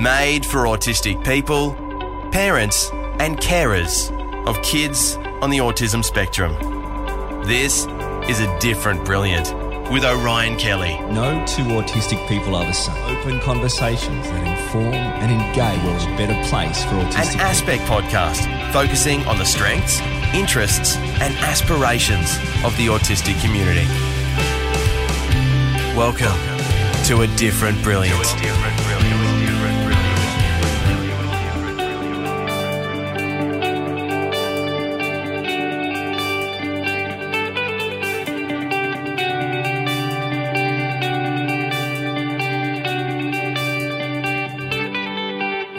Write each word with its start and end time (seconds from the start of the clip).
Made 0.00 0.46
for 0.46 0.60
autistic 0.60 1.22
people, 1.26 1.74
parents, 2.32 2.90
and 3.20 3.36
carers 3.36 4.10
of 4.46 4.62
kids 4.62 5.16
on 5.42 5.50
the 5.50 5.58
autism 5.58 6.02
spectrum. 6.02 6.54
This 7.44 7.84
is 8.26 8.40
a 8.40 8.58
different 8.60 9.04
brilliant 9.04 9.52
with 9.92 10.06
Orion 10.06 10.56
Kelly. 10.56 10.98
No 11.12 11.44
two 11.44 11.64
autistic 11.64 12.26
people 12.28 12.54
are 12.54 12.64
the 12.64 12.72
same. 12.72 12.96
Open 13.14 13.40
conversations 13.40 14.24
that 14.24 14.58
inform 14.58 14.94
and 14.94 15.30
engage 15.30 15.84
world's 15.84 16.04
a 16.04 16.16
better 16.16 16.48
place 16.48 16.82
for 16.84 16.92
autistic 16.92 17.34
An 17.34 17.40
Aspect 17.40 17.82
podcast 17.82 18.72
focusing 18.72 19.26
on 19.26 19.36
the 19.36 19.44
strengths, 19.44 20.00
interests, 20.32 20.96
and 20.96 21.34
aspirations 21.40 22.38
of 22.64 22.74
the 22.78 22.86
autistic 22.86 23.38
community. 23.42 23.84
Welcome 25.94 26.40
to 27.04 27.20
a 27.20 27.26
different 27.36 27.82
brilliant. 27.82 28.16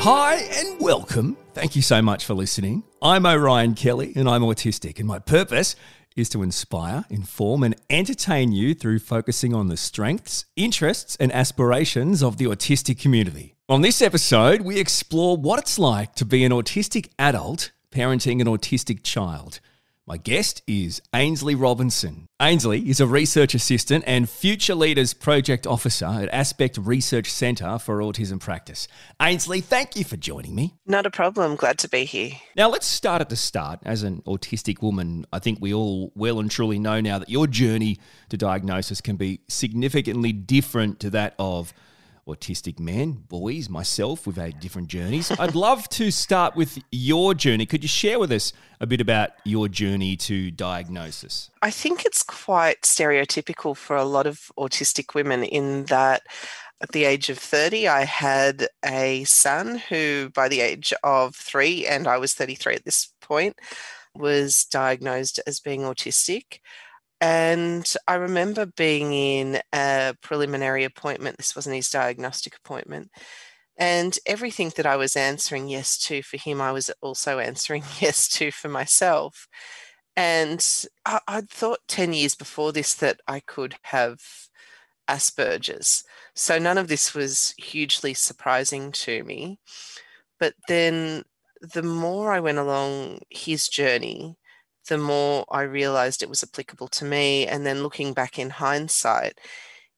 Hi 0.04 0.38
and 0.38 0.80
welcome. 0.80 1.38
Thank 1.54 1.76
you 1.76 1.84
so 1.84 2.02
much 2.02 2.26
for 2.26 2.34
listening. 2.34 2.82
I'm 3.04 3.24
Orion 3.24 3.76
Kelly 3.76 4.14
and 4.16 4.28
I'm 4.28 4.42
autistic, 4.42 4.98
and 4.98 5.08
my 5.08 5.20
purpose 5.20 5.76
is 6.16 6.28
to 6.30 6.42
inspire, 6.42 7.06
inform, 7.12 7.62
and 7.62 7.76
entertain 7.88 8.52
you 8.52 8.74
through 8.74 8.98
focusing 8.98 9.54
on 9.54 9.68
the 9.68 9.78
strengths, 9.78 10.46
interests, 10.56 11.18
and 11.20 11.32
aspirations 11.32 12.24
of 12.24 12.38
the 12.38 12.46
autistic 12.46 13.00
community. 13.00 13.54
On 13.70 13.82
this 13.82 14.02
episode, 14.02 14.62
we 14.62 14.80
explore 14.80 15.38
what 15.38 15.60
it's 15.60 15.78
like 15.78 16.16
to 16.16 16.26
be 16.26 16.44
an 16.44 16.52
autistic 16.52 17.12
adult 17.20 17.70
parenting 17.92 18.42
an 18.42 18.48
autistic 18.48 19.04
child. 19.04 19.60
My 20.08 20.18
guest 20.18 20.64
is 20.66 21.00
Ainslie 21.14 21.54
Robinson. 21.54 22.26
Ainslie 22.42 22.90
is 22.90 23.00
a 23.00 23.06
research 23.06 23.54
assistant 23.54 24.04
and 24.08 24.28
Future 24.28 24.74
Leaders 24.74 25.14
Project 25.14 25.68
Officer 25.68 26.08
at 26.08 26.28
Aspect 26.30 26.80
Research 26.80 27.30
Centre 27.30 27.78
for 27.78 28.00
Autism 28.00 28.40
Practice. 28.40 28.88
Ainslie, 29.22 29.62
thank 29.62 29.96
you 29.96 30.04
for 30.04 30.18
joining 30.18 30.56
me. 30.56 30.74
Not 30.88 31.06
a 31.06 31.12
problem. 31.12 31.56
Glad 31.56 31.78
to 31.78 31.88
be 31.88 32.06
here. 32.06 32.32
Now, 32.58 32.68
let's 32.68 32.88
start 32.88 33.22
at 33.22 33.30
the 33.30 33.36
start. 33.36 33.80
As 33.84 34.02
an 34.02 34.24
autistic 34.24 34.82
woman, 34.82 35.28
I 35.32 35.38
think 35.38 35.60
we 35.62 35.72
all 35.72 36.12
well 36.16 36.40
and 36.40 36.50
truly 36.50 36.80
know 36.80 37.00
now 37.00 37.20
that 37.20 37.30
your 37.30 37.46
journey 37.46 38.00
to 38.30 38.38
diagnosis 38.38 39.02
can 39.02 39.18
be 39.18 39.42
significantly 39.50 40.32
different 40.34 41.00
to 41.02 41.12
that 41.12 41.36
of 41.38 41.76
autistic 42.34 42.80
men, 42.80 43.12
boys, 43.12 43.70
myself. 43.70 44.26
We've 44.26 44.36
had 44.36 44.60
different 44.60 44.88
journeys. 44.88 45.32
I'd 45.32 45.56
love 45.56 45.88
to 45.90 46.12
start 46.12 46.56
with 46.56 46.80
your 46.92 47.34
journey. 47.34 47.66
Could 47.66 47.84
you 47.84 47.90
share 47.90 48.20
with 48.20 48.32
us 48.32 48.54
a 48.80 48.88
bit 48.88 49.02
about 49.02 49.32
your 49.44 49.68
journey 49.68 50.16
to 50.18 50.52
diagnosis? 50.52 51.50
I 51.62 51.72
think 51.72 52.06
it's 52.06 52.24
quite 52.24 52.82
stereotypical 52.82 53.76
for 53.76 53.96
a 53.96 54.06
lot 54.06 54.28
of 54.28 54.52
autistic 54.58 55.14
women 55.14 55.44
in 55.44 55.86
that 55.86 56.24
at 56.82 56.94
the 56.94 57.06
age 57.06 57.30
of 57.30 57.38
30, 57.38 57.88
I 57.88 58.06
had 58.06 58.68
a 58.84 59.24
son 59.26 59.78
who, 59.90 60.32
by 60.34 60.48
the 60.48 60.62
age 60.62 60.94
of 61.04 61.36
three, 61.36 61.86
and 61.86 62.08
I 62.08 62.18
was 62.18 62.34
33 62.34 62.74
at 62.74 62.86
this 62.86 63.14
point, 63.22 63.60
was 64.16 64.66
diagnosed 64.66 65.40
as 65.46 65.60
being 65.60 65.82
autistic. 65.82 66.60
And 67.22 67.86
I 68.08 68.16
remember 68.16 68.66
being 68.66 69.14
in 69.14 69.62
a 69.74 70.16
preliminary 70.24 70.84
appointment. 70.84 71.38
This 71.38 71.56
wasn't 71.56 71.76
his 71.76 71.90
diagnostic 71.90 72.56
appointment. 72.58 73.12
And 73.78 74.18
everything 74.26 74.72
that 74.78 74.86
I 74.88 74.96
was 74.98 75.16
answering 75.16 75.70
yes 75.70 75.98
to 76.06 76.24
for 76.24 76.38
him, 76.38 76.62
I 76.62 76.72
was 76.72 76.92
also 77.02 77.40
answering 77.42 77.84
yes 78.00 78.28
to 78.30 78.52
for 78.52 78.70
myself. 78.70 79.48
And 80.16 80.66
I, 81.06 81.20
would 81.36 81.50
thought 81.50 81.80
10 81.88 82.14
years 82.14 82.36
before 82.36 82.72
this 82.74 82.94
that 82.96 83.22
I 83.28 83.40
could 83.42 83.76
have 83.84 84.20
Asperger's. 85.10 86.04
So 86.36 86.58
none 86.60 86.78
of 86.78 86.88
this 86.88 87.14
was 87.14 87.54
hugely 87.58 88.14
surprising 88.14 88.92
to 88.94 89.24
me. 89.24 89.60
But 90.40 90.56
then 90.68 91.24
the 91.62 91.84
more 91.84 92.32
I 92.32 92.40
went 92.40 92.58
along 92.58 93.20
his 93.30 93.68
journey, 93.68 94.38
the 94.88 94.98
more 94.98 95.46
I 95.50 95.62
realized 95.64 96.22
it 96.22 96.30
was 96.30 96.44
applicable 96.44 96.88
to 96.90 97.06
me. 97.06 97.48
And 97.48 97.66
then 97.66 97.84
looking 97.84 98.14
back 98.14 98.40
in 98.40 98.50
hindsight, 98.50 99.40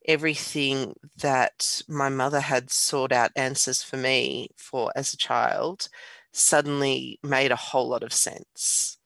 everything 0.05 0.95
that 1.17 1.81
my 1.87 2.09
mother 2.09 2.41
had 2.41 2.69
sought 2.71 3.11
out 3.11 3.31
answers 3.35 3.81
for 3.81 3.97
me 3.97 4.49
for 4.57 4.91
as 4.95 5.13
a 5.13 5.17
child 5.17 5.87
suddenly 6.31 7.19
made 7.23 7.51
a 7.51 7.55
whole 7.55 7.87
lot 7.87 8.03
of 8.03 8.11
sense. 8.11 8.97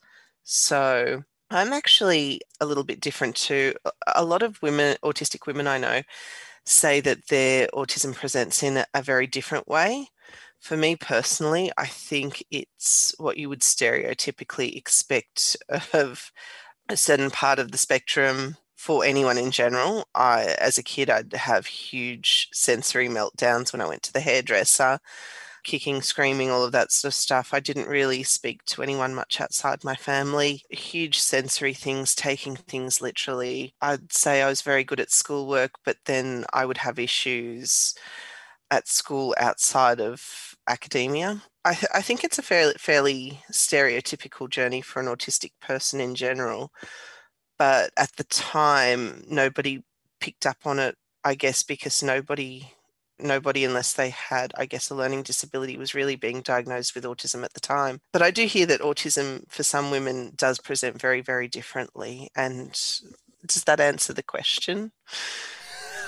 So 0.43 1.23
I'm 1.49 1.73
actually 1.73 2.41
a 2.59 2.65
little 2.65 2.83
bit 2.83 2.99
different 2.99 3.35
too. 3.35 3.73
A 4.15 4.23
lot 4.23 4.43
of 4.43 4.61
women, 4.61 4.97
autistic 5.03 5.45
women 5.45 5.67
I 5.67 5.77
know, 5.77 6.01
say 6.65 6.99
that 7.01 7.27
their 7.27 7.67
autism 7.73 8.13
presents 8.13 8.63
in 8.63 8.83
a 8.93 9.01
very 9.01 9.27
different 9.27 9.67
way 9.67 10.09
for 10.59 10.77
me 10.77 10.95
personally, 10.95 11.71
I 11.77 11.85
think 11.87 12.43
it's 12.51 13.13
what 13.17 13.37
you 13.37 13.49
would 13.49 13.61
stereotypically 13.61 14.75
expect 14.75 15.57
of 15.93 16.31
a 16.89 16.97
certain 16.97 17.31
part 17.31 17.59
of 17.59 17.71
the 17.71 17.77
spectrum 17.77 18.57
for 18.75 19.03
anyone 19.03 19.37
in 19.37 19.51
general. 19.51 20.07
I, 20.15 20.55
as 20.59 20.77
a 20.77 20.83
kid, 20.83 21.09
I'd 21.09 21.33
have 21.33 21.65
huge 21.65 22.49
sensory 22.53 23.07
meltdowns 23.09 23.73
when 23.73 23.81
I 23.81 23.87
went 23.87 24.03
to 24.03 24.13
the 24.13 24.19
hairdresser, 24.19 24.99
kicking, 25.63 26.01
screaming, 26.01 26.49
all 26.51 26.63
of 26.63 26.71
that 26.73 26.91
sort 26.91 27.13
of 27.13 27.15
stuff. 27.15 27.53
I 27.53 27.59
didn't 27.59 27.89
really 27.89 28.23
speak 28.23 28.63
to 28.65 28.83
anyone 28.83 29.13
much 29.15 29.41
outside 29.41 29.83
my 29.83 29.95
family. 29.95 30.63
Huge 30.69 31.19
sensory 31.19 31.73
things, 31.73 32.15
taking 32.15 32.55
things 32.55 33.01
literally. 33.01 33.73
I'd 33.81 34.13
say 34.13 34.41
I 34.41 34.49
was 34.49 34.61
very 34.61 34.83
good 34.83 34.99
at 34.99 35.11
schoolwork, 35.11 35.71
but 35.83 35.97
then 36.05 36.45
I 36.53 36.65
would 36.65 36.77
have 36.77 36.99
issues 36.99 37.95
at 38.71 38.87
school 38.87 39.35
outside 39.39 40.01
of 40.01 40.55
academia. 40.67 41.41
I, 41.63 41.73
th- 41.73 41.91
I 41.93 42.01
think 42.01 42.23
it's 42.23 42.39
a 42.39 42.43
fairly, 42.43 42.75
fairly 42.77 43.41
stereotypical 43.51 44.49
journey 44.49 44.81
for 44.81 44.99
an 44.99 45.07
autistic 45.07 45.51
person 45.61 45.99
in 45.99 46.15
general. 46.15 46.71
But 47.57 47.91
at 47.97 48.15
the 48.17 48.23
time, 48.25 49.23
nobody 49.29 49.83
picked 50.19 50.45
up 50.45 50.57
on 50.65 50.79
it, 50.79 50.95
I 51.23 51.35
guess, 51.35 51.63
because 51.63 52.03
nobody 52.03 52.71
nobody 53.19 53.65
unless 53.65 53.93
they 53.93 54.09
had 54.11 54.53
i 54.57 54.65
guess 54.65 54.89
a 54.89 54.95
learning 54.95 55.23
disability 55.23 55.75
was 55.75 55.95
really 55.95 56.15
being 56.15 56.41
diagnosed 56.41 56.93
with 56.93 57.03
autism 57.03 57.43
at 57.43 57.53
the 57.53 57.59
time 57.59 57.99
but 58.13 58.21
i 58.21 58.29
do 58.29 58.45
hear 58.45 58.65
that 58.65 58.81
autism 58.81 59.41
for 59.49 59.63
some 59.63 59.89
women 59.89 60.31
does 60.35 60.59
present 60.59 61.01
very 61.01 61.21
very 61.21 61.47
differently 61.47 62.29
and 62.35 62.69
does 63.45 63.63
that 63.65 63.79
answer 63.79 64.13
the 64.13 64.23
question 64.23 64.91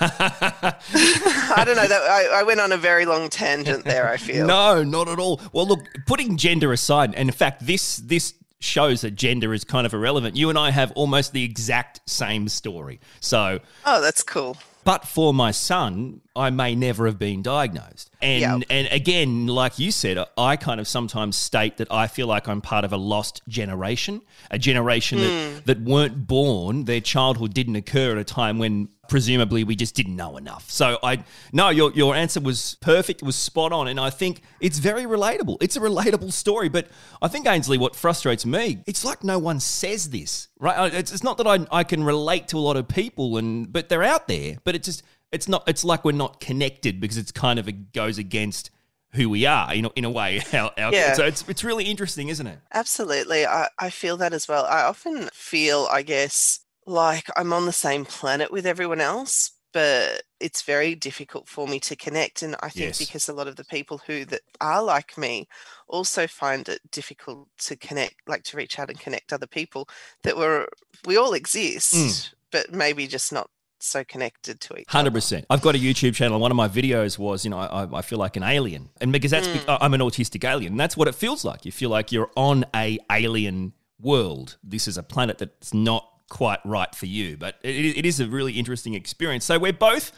I 0.00 1.62
don't 1.66 1.76
know. 1.76 1.86
That 1.86 2.02
I, 2.02 2.40
I, 2.40 2.42
went 2.42 2.60
on 2.60 2.72
a 2.72 2.76
very 2.76 3.04
long 3.04 3.28
tangent 3.28 3.84
there. 3.84 4.08
I 4.08 4.16
feel 4.16 4.46
no, 4.46 4.82
not 4.82 5.08
at 5.08 5.18
all. 5.18 5.40
Well, 5.52 5.66
look, 5.66 5.80
putting 6.06 6.36
gender 6.36 6.72
aside, 6.72 7.14
and 7.14 7.28
in 7.28 7.34
fact, 7.34 7.66
this 7.66 7.96
this 7.96 8.34
shows 8.60 9.00
that 9.02 9.12
gender 9.12 9.52
is 9.52 9.64
kind 9.64 9.86
of 9.86 9.92
irrelevant. 9.92 10.36
You 10.36 10.48
and 10.48 10.58
I 10.58 10.70
have 10.70 10.92
almost 10.92 11.32
the 11.32 11.44
exact 11.44 12.00
same 12.06 12.48
story. 12.48 13.00
So, 13.20 13.60
oh, 13.84 14.00
that's 14.00 14.22
cool. 14.22 14.56
But 14.82 15.06
for 15.06 15.34
my 15.34 15.50
son, 15.50 16.22
I 16.34 16.48
may 16.50 16.74
never 16.74 17.06
have 17.06 17.18
been 17.18 17.42
diagnosed. 17.42 18.10
And 18.22 18.60
yep. 18.60 18.66
and 18.70 18.88
again, 18.90 19.46
like 19.46 19.78
you 19.78 19.90
said, 19.92 20.18
I 20.38 20.56
kind 20.56 20.80
of 20.80 20.88
sometimes 20.88 21.36
state 21.36 21.76
that 21.76 21.92
I 21.92 22.06
feel 22.06 22.26
like 22.26 22.48
I'm 22.48 22.62
part 22.62 22.84
of 22.84 22.92
a 22.92 22.96
lost 22.96 23.42
generation, 23.46 24.22
a 24.50 24.58
generation 24.58 25.18
mm. 25.18 25.22
that, 25.22 25.50
hmm. 25.52 25.58
that 25.66 25.80
weren't 25.82 26.26
born, 26.26 26.86
their 26.86 27.00
childhood 27.00 27.52
didn't 27.52 27.76
occur 27.76 28.12
at 28.12 28.18
a 28.18 28.24
time 28.24 28.58
when 28.58 28.88
presumably 29.10 29.64
we 29.64 29.76
just 29.76 29.94
didn't 29.94 30.16
know 30.16 30.38
enough. 30.38 30.70
So 30.70 30.98
I 31.02 31.24
no, 31.52 31.68
your 31.68 31.92
your 31.92 32.14
answer 32.14 32.40
was 32.40 32.76
perfect, 32.80 33.20
it 33.20 33.26
was 33.26 33.36
spot 33.36 33.72
on, 33.72 33.88
and 33.88 34.00
I 34.00 34.08
think 34.08 34.40
it's 34.60 34.78
very 34.78 35.02
relatable. 35.02 35.58
It's 35.60 35.76
a 35.76 35.80
relatable 35.80 36.32
story, 36.32 36.70
but 36.70 36.88
I 37.20 37.28
think 37.28 37.46
Ainslie, 37.46 37.76
what 37.76 37.94
frustrates 37.94 38.46
me, 38.46 38.82
it's 38.86 39.04
like 39.04 39.22
no 39.22 39.38
one 39.38 39.60
says 39.60 40.08
this, 40.08 40.48
right? 40.58 40.94
It's, 40.94 41.12
it's 41.12 41.22
not 41.22 41.36
that 41.38 41.46
I 41.46 41.66
I 41.70 41.84
can 41.84 42.02
relate 42.04 42.48
to 42.48 42.56
a 42.56 42.60
lot 42.60 42.78
of 42.78 42.88
people, 42.88 43.36
and 43.36 43.70
but 43.70 43.90
they're 43.90 44.02
out 44.02 44.28
there, 44.28 44.56
but 44.64 44.74
it 44.74 44.82
just 44.82 45.02
it's 45.32 45.48
not. 45.48 45.68
It's 45.68 45.84
like 45.84 46.04
we're 46.04 46.12
not 46.12 46.40
connected 46.40 47.00
because 47.00 47.18
it's 47.18 47.32
kind 47.32 47.58
of 47.58 47.68
it 47.68 47.92
goes 47.92 48.16
against 48.16 48.70
who 49.12 49.28
we 49.28 49.44
are, 49.44 49.74
you 49.74 49.82
know, 49.82 49.92
in 49.96 50.04
a 50.04 50.10
way. 50.10 50.40
Our, 50.52 50.70
our, 50.78 50.92
yeah. 50.92 51.14
So 51.14 51.24
it's 51.24 51.44
it's 51.48 51.64
really 51.64 51.84
interesting, 51.84 52.28
isn't 52.28 52.46
it? 52.46 52.58
Absolutely. 52.72 53.44
I, 53.44 53.68
I 53.78 53.90
feel 53.90 54.16
that 54.18 54.32
as 54.32 54.46
well. 54.46 54.64
I 54.64 54.82
often 54.82 55.28
feel, 55.32 55.88
I 55.90 56.02
guess, 56.02 56.60
like 56.86 57.28
I'm 57.36 57.52
on 57.52 57.66
the 57.66 57.72
same 57.72 58.04
planet 58.04 58.50
with 58.50 58.66
everyone 58.66 59.00
else, 59.00 59.52
but 59.72 60.22
it's 60.40 60.62
very 60.62 60.94
difficult 60.94 61.48
for 61.48 61.66
me 61.66 61.78
to 61.80 61.96
connect. 61.96 62.42
And 62.42 62.56
I 62.62 62.68
think 62.70 62.86
yes. 62.86 62.98
because 62.98 63.28
a 63.28 63.32
lot 63.32 63.48
of 63.48 63.56
the 63.56 63.64
people 63.64 64.00
who 64.06 64.24
that 64.26 64.42
are 64.60 64.82
like 64.82 65.16
me 65.16 65.46
also 65.88 66.26
find 66.26 66.68
it 66.68 66.80
difficult 66.90 67.48
to 67.58 67.76
connect, 67.76 68.16
like 68.26 68.42
to 68.44 68.56
reach 68.56 68.78
out 68.78 68.90
and 68.90 68.98
connect 68.98 69.32
other 69.32 69.46
people 69.46 69.88
that 70.22 70.36
were 70.36 70.68
we 71.06 71.16
all 71.16 71.34
exist, 71.34 71.94
mm. 71.94 72.34
but 72.50 72.72
maybe 72.72 73.06
just 73.06 73.32
not 73.32 73.50
so 73.82 74.04
connected 74.04 74.60
to 74.60 74.74
each 74.74 74.86
100. 74.92 75.08
other. 75.08 75.18
100%. 75.18 75.44
I've 75.48 75.62
got 75.62 75.74
a 75.74 75.78
YouTube 75.78 76.14
channel. 76.14 76.38
One 76.38 76.50
of 76.50 76.56
my 76.56 76.68
videos 76.68 77.18
was, 77.18 77.44
you 77.44 77.50
know, 77.50 77.58
I, 77.58 77.88
I 77.98 78.02
feel 78.02 78.18
like 78.18 78.36
an 78.36 78.42
alien. 78.42 78.90
And 79.00 79.12
because 79.12 79.30
that's, 79.30 79.48
mm. 79.48 79.78
I'm 79.80 79.94
an 79.94 80.00
autistic 80.00 80.48
alien. 80.48 80.74
And 80.74 80.80
that's 80.80 80.96
what 80.96 81.08
it 81.08 81.14
feels 81.14 81.44
like. 81.44 81.64
You 81.64 81.72
feel 81.72 81.90
like 81.90 82.12
you're 82.12 82.30
on 82.36 82.64
a 82.74 82.98
alien 83.10 83.72
world. 84.00 84.58
This 84.62 84.86
is 84.86 84.98
a 84.98 85.02
planet 85.02 85.38
that's 85.38 85.72
not 85.72 86.06
quite 86.30 86.60
right 86.64 86.94
for 86.94 87.04
you. 87.04 87.36
But 87.36 87.56
it, 87.62 87.98
it 87.98 88.06
is 88.06 88.20
a 88.20 88.26
really 88.26 88.54
interesting 88.54 88.94
experience. 88.94 89.44
So 89.44 89.58
we're 89.58 89.74
both 89.74 90.12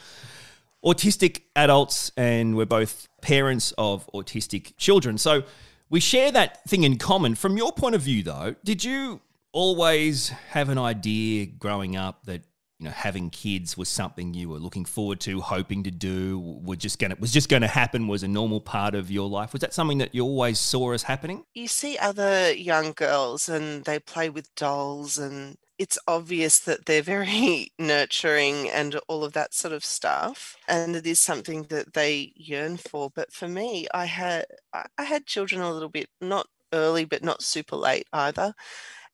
autistic 0.84 1.42
adults 1.56 2.12
and 2.16 2.56
we're 2.56 2.66
both 2.66 3.08
parents 3.20 3.72
of 3.78 4.08
autistic 4.14 4.76
children. 4.76 5.18
So 5.18 5.42
we 5.90 6.00
share 6.00 6.30
that 6.32 6.64
thing 6.64 6.84
in 6.84 6.98
common. 6.98 7.34
From 7.34 7.56
your 7.56 7.72
point 7.72 7.94
of 7.94 8.02
view, 8.02 8.22
though, 8.22 8.54
did 8.64 8.84
you 8.84 9.20
always 9.52 10.30
have 10.50 10.68
an 10.68 10.78
idea 10.78 11.46
growing 11.46 11.96
up 11.96 12.24
that 12.24 12.42
you 12.78 12.86
know 12.86 12.90
having 12.90 13.30
kids 13.30 13.76
was 13.76 13.88
something 13.88 14.34
you 14.34 14.48
were 14.48 14.58
looking 14.58 14.84
forward 14.84 15.20
to, 15.20 15.40
hoping 15.40 15.84
to 15.84 15.90
do, 15.90 16.40
were 16.64 16.76
just 16.76 16.98
gonna 16.98 17.14
was 17.20 17.32
just 17.32 17.48
going 17.48 17.62
to 17.62 17.68
happen, 17.68 18.08
was 18.08 18.22
a 18.22 18.28
normal 18.28 18.60
part 18.60 18.94
of 18.94 19.10
your 19.10 19.28
life? 19.28 19.52
Was 19.52 19.60
that 19.60 19.72
something 19.72 19.98
that 19.98 20.14
you 20.14 20.24
always 20.24 20.58
saw 20.58 20.92
as 20.92 21.04
happening? 21.04 21.44
You 21.54 21.68
see 21.68 21.96
other 21.98 22.52
young 22.52 22.92
girls 22.92 23.48
and 23.48 23.84
they 23.84 23.98
play 23.98 24.30
with 24.30 24.52
dolls 24.56 25.18
and 25.18 25.58
it's 25.82 25.98
obvious 26.06 26.58
that 26.60 26.86
they're 26.86 27.02
very 27.02 27.72
nurturing 27.78 28.70
and 28.70 28.94
all 29.08 29.24
of 29.24 29.32
that 29.32 29.52
sort 29.52 29.74
of 29.74 29.84
stuff 29.84 30.56
and 30.68 30.94
it 30.94 31.06
is 31.06 31.18
something 31.18 31.64
that 31.64 31.92
they 31.94 32.32
yearn 32.36 32.76
for 32.76 33.10
but 33.14 33.32
for 33.32 33.48
me 33.48 33.86
i 33.92 34.04
had 34.04 34.44
i 34.72 35.02
had 35.02 35.26
children 35.26 35.60
a 35.60 35.72
little 35.72 35.88
bit 35.88 36.08
not 36.20 36.46
early 36.72 37.04
but 37.04 37.24
not 37.24 37.42
super 37.42 37.76
late 37.76 38.06
either 38.12 38.54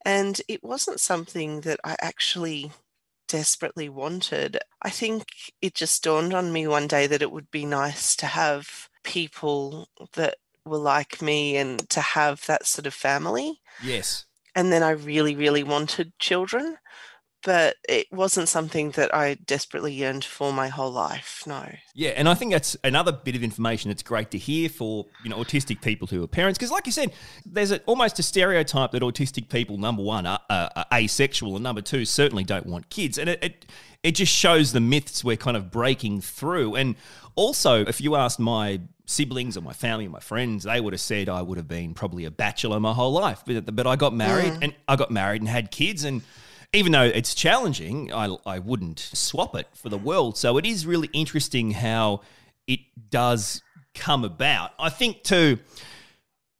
and 0.04 0.40
it 0.48 0.62
wasn't 0.62 1.00
something 1.00 1.62
that 1.62 1.80
I 1.84 1.96
actually 2.00 2.72
desperately 3.26 3.88
wanted. 3.88 4.58
I 4.82 4.90
think 4.90 5.26
it 5.60 5.74
just 5.74 6.02
dawned 6.02 6.32
on 6.34 6.52
me 6.52 6.66
one 6.66 6.86
day 6.86 7.06
that 7.06 7.22
it 7.22 7.30
would 7.30 7.50
be 7.50 7.66
nice 7.66 8.16
to 8.16 8.26
have 8.26 8.88
people 9.04 9.88
that 10.14 10.36
were 10.64 10.78
like 10.78 11.20
me 11.20 11.56
and 11.56 11.88
to 11.90 12.00
have 12.00 12.46
that 12.46 12.66
sort 12.66 12.86
of 12.86 12.94
family. 12.94 13.60
Yes. 13.82 14.26
And 14.58 14.72
then 14.72 14.82
I 14.82 14.90
really, 14.90 15.36
really 15.36 15.62
wanted 15.62 16.12
children 16.18 16.76
but 17.44 17.76
it 17.88 18.06
wasn't 18.10 18.48
something 18.48 18.90
that 18.92 19.14
I 19.14 19.34
desperately 19.46 19.92
yearned 19.92 20.24
for 20.24 20.52
my 20.52 20.68
whole 20.68 20.90
life. 20.90 21.42
No. 21.46 21.64
Yeah, 21.94 22.10
and 22.10 22.28
I 22.28 22.34
think 22.34 22.52
that's 22.52 22.76
another 22.82 23.12
bit 23.12 23.36
of 23.36 23.42
information 23.42 23.90
that's 23.90 24.02
great 24.02 24.30
to 24.32 24.38
hear 24.38 24.68
for 24.68 25.06
you 25.22 25.30
know 25.30 25.36
autistic 25.36 25.80
people 25.80 26.08
who 26.08 26.22
are 26.22 26.26
parents, 26.26 26.58
because 26.58 26.70
like 26.70 26.86
you 26.86 26.92
said, 26.92 27.12
there's 27.46 27.70
a, 27.70 27.80
almost 27.86 28.18
a 28.18 28.22
stereotype 28.22 28.90
that 28.92 29.02
autistic 29.02 29.48
people, 29.48 29.78
number 29.78 30.02
one, 30.02 30.26
are, 30.26 30.40
are, 30.50 30.70
are, 30.74 30.86
asexual, 30.92 31.54
and 31.54 31.62
number 31.62 31.80
two, 31.80 32.04
certainly 32.04 32.44
don't 32.44 32.66
want 32.66 32.90
kids, 32.90 33.18
and 33.18 33.30
it, 33.30 33.42
it 33.42 33.66
it 34.02 34.12
just 34.12 34.32
shows 34.32 34.72
the 34.72 34.80
myths 34.80 35.24
we're 35.24 35.36
kind 35.36 35.56
of 35.56 35.70
breaking 35.70 36.20
through. 36.20 36.76
And 36.76 36.96
also, 37.38 37.82
if 37.82 38.00
you 38.00 38.16
asked 38.16 38.40
my 38.40 38.80
siblings 39.06 39.56
or 39.56 39.60
my 39.60 39.72
family 39.72 40.06
or 40.06 40.10
my 40.10 40.18
friends, 40.18 40.64
they 40.64 40.80
would 40.80 40.92
have 40.92 41.00
said 41.00 41.28
I 41.28 41.40
would 41.40 41.56
have 41.56 41.68
been 41.68 41.94
probably 41.94 42.24
a 42.24 42.32
bachelor 42.32 42.80
my 42.80 42.92
whole 42.92 43.12
life, 43.12 43.44
but, 43.46 43.76
but 43.76 43.86
I 43.86 43.94
got 43.94 44.12
married 44.12 44.54
mm. 44.54 44.64
and 44.64 44.74
I 44.88 44.96
got 44.96 45.12
married 45.12 45.40
and 45.40 45.48
had 45.48 45.70
kids 45.70 46.02
and 46.02 46.22
even 46.72 46.90
though 46.90 47.04
it's 47.04 47.34
challenging, 47.34 48.12
I, 48.12 48.36
I 48.44 48.58
wouldn't 48.58 48.98
swap 48.98 49.54
it 49.54 49.68
for 49.72 49.88
the 49.88 49.96
world. 49.96 50.36
So 50.36 50.58
it 50.58 50.66
is 50.66 50.84
really 50.84 51.08
interesting 51.12 51.70
how 51.70 52.22
it 52.66 52.80
does 53.08 53.62
come 53.94 54.24
about. 54.24 54.72
I 54.78 54.90
think 54.90 55.22
too. 55.22 55.58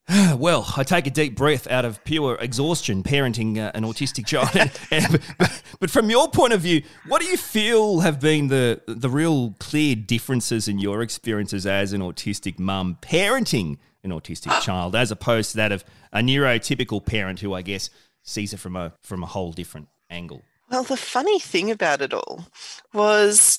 Well, 0.37 0.73
I 0.77 0.85
take 0.85 1.07
a 1.07 1.11
deep 1.11 1.37
breath 1.37 1.67
out 1.71 1.85
of 1.85 2.03
pure 2.05 2.37
exhaustion 2.41 3.03
parenting 3.03 3.59
uh, 3.59 3.73
an 3.75 3.85
autistic 3.85 4.27
child. 4.27 4.51
and, 4.55 4.71
and, 4.91 5.21
but, 5.39 5.63
but, 5.81 5.91
from 5.91 6.11
your 6.11 6.31
point 6.31 6.53
of 6.53 6.61
view, 6.61 6.83
what 7.07 7.21
do 7.21 7.29
you 7.29 7.37
feel 7.37 8.01
have 8.01 8.21
been 8.21 8.49
the 8.49 8.81
the 8.87 9.11
real 9.11 9.55
clear 9.59 9.95
differences 9.95 10.69
in 10.69 10.79
your 10.79 11.03
experiences 11.03 11.67
as 11.67 11.93
an 11.93 12.01
autistic 12.01 12.59
mum 12.59 12.99
parenting 13.03 13.79
an 14.03 14.11
autistic 14.11 14.61
child, 14.63 14.95
as 14.95 15.11
opposed 15.11 15.51
to 15.53 15.57
that 15.59 15.73
of 15.73 15.85
a 16.13 16.21
neurotypical 16.21 17.05
parent 17.05 17.41
who 17.41 17.53
I 17.53 17.63
guess 17.63 17.91
sees 18.23 18.53
it 18.53 18.59
from 18.59 18.77
a 18.77 18.95
from 19.03 19.23
a 19.23 19.27
whole 19.27 19.53
different 19.53 19.89
angle? 20.09 20.43
Well, 20.71 20.85
the 20.85 20.97
funny 20.97 21.39
thing 21.39 21.71
about 21.71 22.03
it 22.03 22.13
all 22.13 22.47
was 22.93 23.59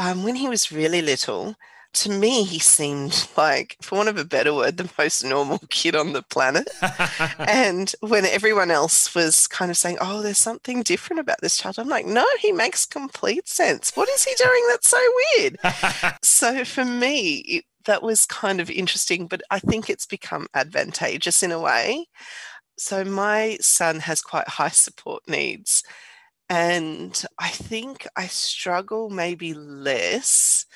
um, 0.00 0.24
when 0.24 0.36
he 0.36 0.48
was 0.48 0.72
really 0.72 1.02
little, 1.02 1.54
to 1.96 2.10
me, 2.10 2.44
he 2.44 2.58
seemed 2.58 3.28
like, 3.36 3.76
for 3.82 3.96
want 3.96 4.08
of 4.08 4.16
a 4.16 4.24
better 4.24 4.54
word, 4.54 4.76
the 4.76 4.90
most 4.98 5.24
normal 5.24 5.58
kid 5.70 5.96
on 5.96 6.12
the 6.12 6.22
planet. 6.22 6.68
and 7.38 7.94
when 8.00 8.24
everyone 8.24 8.70
else 8.70 9.14
was 9.14 9.46
kind 9.46 9.70
of 9.70 9.76
saying, 9.76 9.98
oh, 10.00 10.22
there's 10.22 10.38
something 10.38 10.82
different 10.82 11.20
about 11.20 11.40
this 11.40 11.56
child, 11.56 11.78
I'm 11.78 11.88
like, 11.88 12.06
no, 12.06 12.26
he 12.40 12.52
makes 12.52 12.86
complete 12.86 13.48
sense. 13.48 13.92
What 13.94 14.08
is 14.08 14.24
he 14.24 14.34
doing 14.36 14.64
that's 14.68 14.88
so 14.88 15.02
weird? 15.36 15.58
so 16.22 16.64
for 16.64 16.84
me, 16.84 17.36
it, 17.38 17.64
that 17.84 18.02
was 18.02 18.26
kind 18.26 18.60
of 18.60 18.70
interesting, 18.70 19.26
but 19.26 19.42
I 19.50 19.58
think 19.58 19.88
it's 19.88 20.06
become 20.06 20.46
advantageous 20.54 21.42
in 21.42 21.52
a 21.52 21.60
way 21.60 22.06
so 22.78 23.04
my 23.04 23.56
son 23.60 24.00
has 24.00 24.20
quite 24.20 24.48
high 24.48 24.68
support 24.70 25.22
needs. 25.28 25.82
And 26.48 27.24
I 27.38 27.48
think 27.48 28.06
I 28.16 28.26
struggle 28.26 29.10
maybe 29.10 29.54
less 29.54 30.66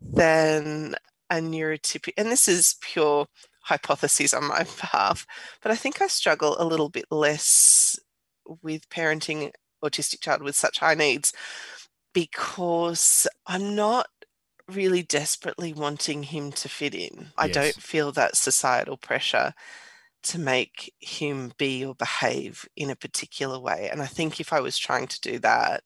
than 0.00 0.94
a 1.30 1.36
neurotypical, 1.36 2.14
and 2.16 2.30
this 2.30 2.48
is 2.48 2.76
pure 2.80 3.26
hypothesis 3.62 4.34
on 4.34 4.44
my 4.48 4.64
behalf, 4.80 5.26
but 5.62 5.72
I 5.72 5.76
think 5.76 6.00
I 6.00 6.06
struggle 6.08 6.56
a 6.58 6.64
little 6.64 6.88
bit 6.88 7.06
less 7.10 7.98
with 8.62 8.88
parenting 8.88 9.52
autistic 9.84 10.20
child 10.20 10.42
with 10.42 10.56
such 10.56 10.78
high 10.78 10.94
needs 10.94 11.32
because 12.14 13.26
I'm 13.46 13.74
not 13.74 14.08
really 14.68 15.02
desperately 15.02 15.72
wanting 15.72 16.24
him 16.24 16.52
to 16.52 16.68
fit 16.68 16.94
in. 16.94 17.28
I 17.38 17.48
don't 17.48 17.80
feel 17.80 18.12
that 18.12 18.36
societal 18.36 18.96
pressure 18.96 19.54
to 20.24 20.38
make 20.38 20.92
him 21.00 21.52
be 21.58 21.84
or 21.84 21.94
behave 21.94 22.68
in 22.76 22.90
a 22.90 22.96
particular 22.96 23.58
way. 23.60 23.88
And 23.90 24.02
I 24.02 24.06
think 24.06 24.40
if 24.40 24.52
I 24.52 24.60
was 24.60 24.76
trying 24.78 25.06
to 25.08 25.20
do 25.20 25.38
that, 25.40 25.84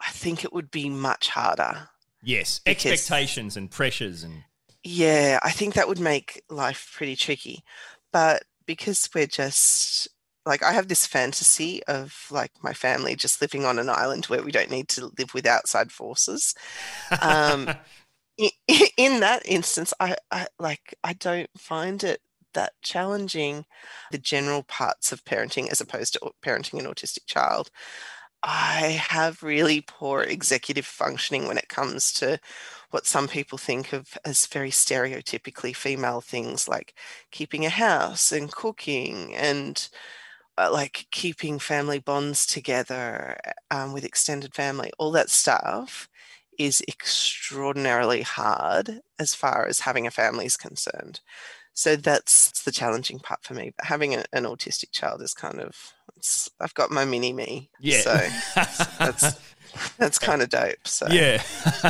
I 0.00 0.10
think 0.10 0.44
it 0.44 0.52
would 0.52 0.70
be 0.70 0.90
much 0.90 1.28
harder. 1.30 1.88
Yes, 2.24 2.60
because, 2.64 2.92
expectations 2.92 3.56
and 3.56 3.70
pressures 3.70 4.22
and 4.22 4.44
yeah, 4.82 5.38
I 5.42 5.50
think 5.50 5.74
that 5.74 5.88
would 5.88 5.98
make 5.98 6.42
life 6.50 6.92
pretty 6.94 7.16
tricky. 7.16 7.64
But 8.12 8.44
because 8.66 9.08
we're 9.14 9.26
just 9.26 10.08
like 10.46 10.62
I 10.62 10.72
have 10.72 10.88
this 10.88 11.06
fantasy 11.06 11.82
of 11.84 12.26
like 12.30 12.52
my 12.62 12.72
family 12.74 13.16
just 13.16 13.40
living 13.40 13.64
on 13.64 13.78
an 13.78 13.88
island 13.88 14.26
where 14.26 14.42
we 14.42 14.52
don't 14.52 14.70
need 14.70 14.88
to 14.90 15.10
live 15.18 15.32
with 15.32 15.46
outside 15.46 15.90
forces. 15.90 16.54
Um, 17.22 17.70
in, 18.38 18.50
in 18.96 19.20
that 19.20 19.42
instance, 19.46 19.94
I, 20.00 20.16
I 20.30 20.46
like 20.58 20.94
I 21.02 21.14
don't 21.14 21.50
find 21.56 22.04
it 22.04 22.20
that 22.52 22.72
challenging 22.82 23.64
the 24.12 24.18
general 24.18 24.62
parts 24.62 25.12
of 25.12 25.24
parenting 25.24 25.70
as 25.72 25.80
opposed 25.80 26.12
to 26.12 26.32
parenting 26.44 26.78
an 26.78 26.86
autistic 26.86 27.26
child. 27.26 27.70
I 28.46 29.00
have 29.08 29.42
really 29.42 29.80
poor 29.80 30.22
executive 30.22 30.84
functioning 30.86 31.46
when 31.48 31.56
it 31.56 31.68
comes 31.68 32.12
to 32.14 32.38
what 32.90 33.06
some 33.06 33.26
people 33.26 33.56
think 33.58 33.92
of 33.92 34.18
as 34.24 34.46
very 34.46 34.70
stereotypically 34.70 35.74
female 35.74 36.20
things 36.20 36.68
like 36.68 36.94
keeping 37.30 37.64
a 37.64 37.70
house 37.70 38.32
and 38.32 38.52
cooking 38.52 39.34
and 39.34 39.88
uh, 40.58 40.70
like 40.72 41.06
keeping 41.12 41.58
family 41.58 41.98
bonds 42.00 42.46
together 42.46 43.38
um, 43.70 43.92
with 43.92 44.04
extended 44.04 44.54
family, 44.54 44.92
all 44.98 45.12
that 45.12 45.30
stuff 45.30 46.08
is 46.58 46.82
extraordinarily 46.88 48.22
hard 48.22 49.00
as 49.18 49.34
far 49.34 49.66
as 49.66 49.80
having 49.80 50.06
a 50.06 50.10
family 50.12 50.46
is 50.46 50.56
concerned. 50.56 51.20
So 51.74 51.96
that's 51.96 52.62
the 52.62 52.72
challenging 52.72 53.18
part 53.20 53.44
for 53.44 53.54
me. 53.54 53.72
But 53.76 53.86
having 53.86 54.14
a, 54.14 54.24
an 54.32 54.44
autistic 54.44 54.92
child 54.92 55.22
is 55.22 55.34
kind 55.34 55.60
of, 55.60 55.92
I've 56.60 56.74
got 56.74 56.90
my 56.90 57.04
mini 57.04 57.32
me. 57.32 57.70
Yeah. 57.80 58.00
So 58.00 58.14
that's, 58.98 59.38
that's 59.98 60.18
kind 60.18 60.42
of 60.42 60.48
dope. 60.48 60.86
So 60.86 61.06
yeah, 61.10 61.42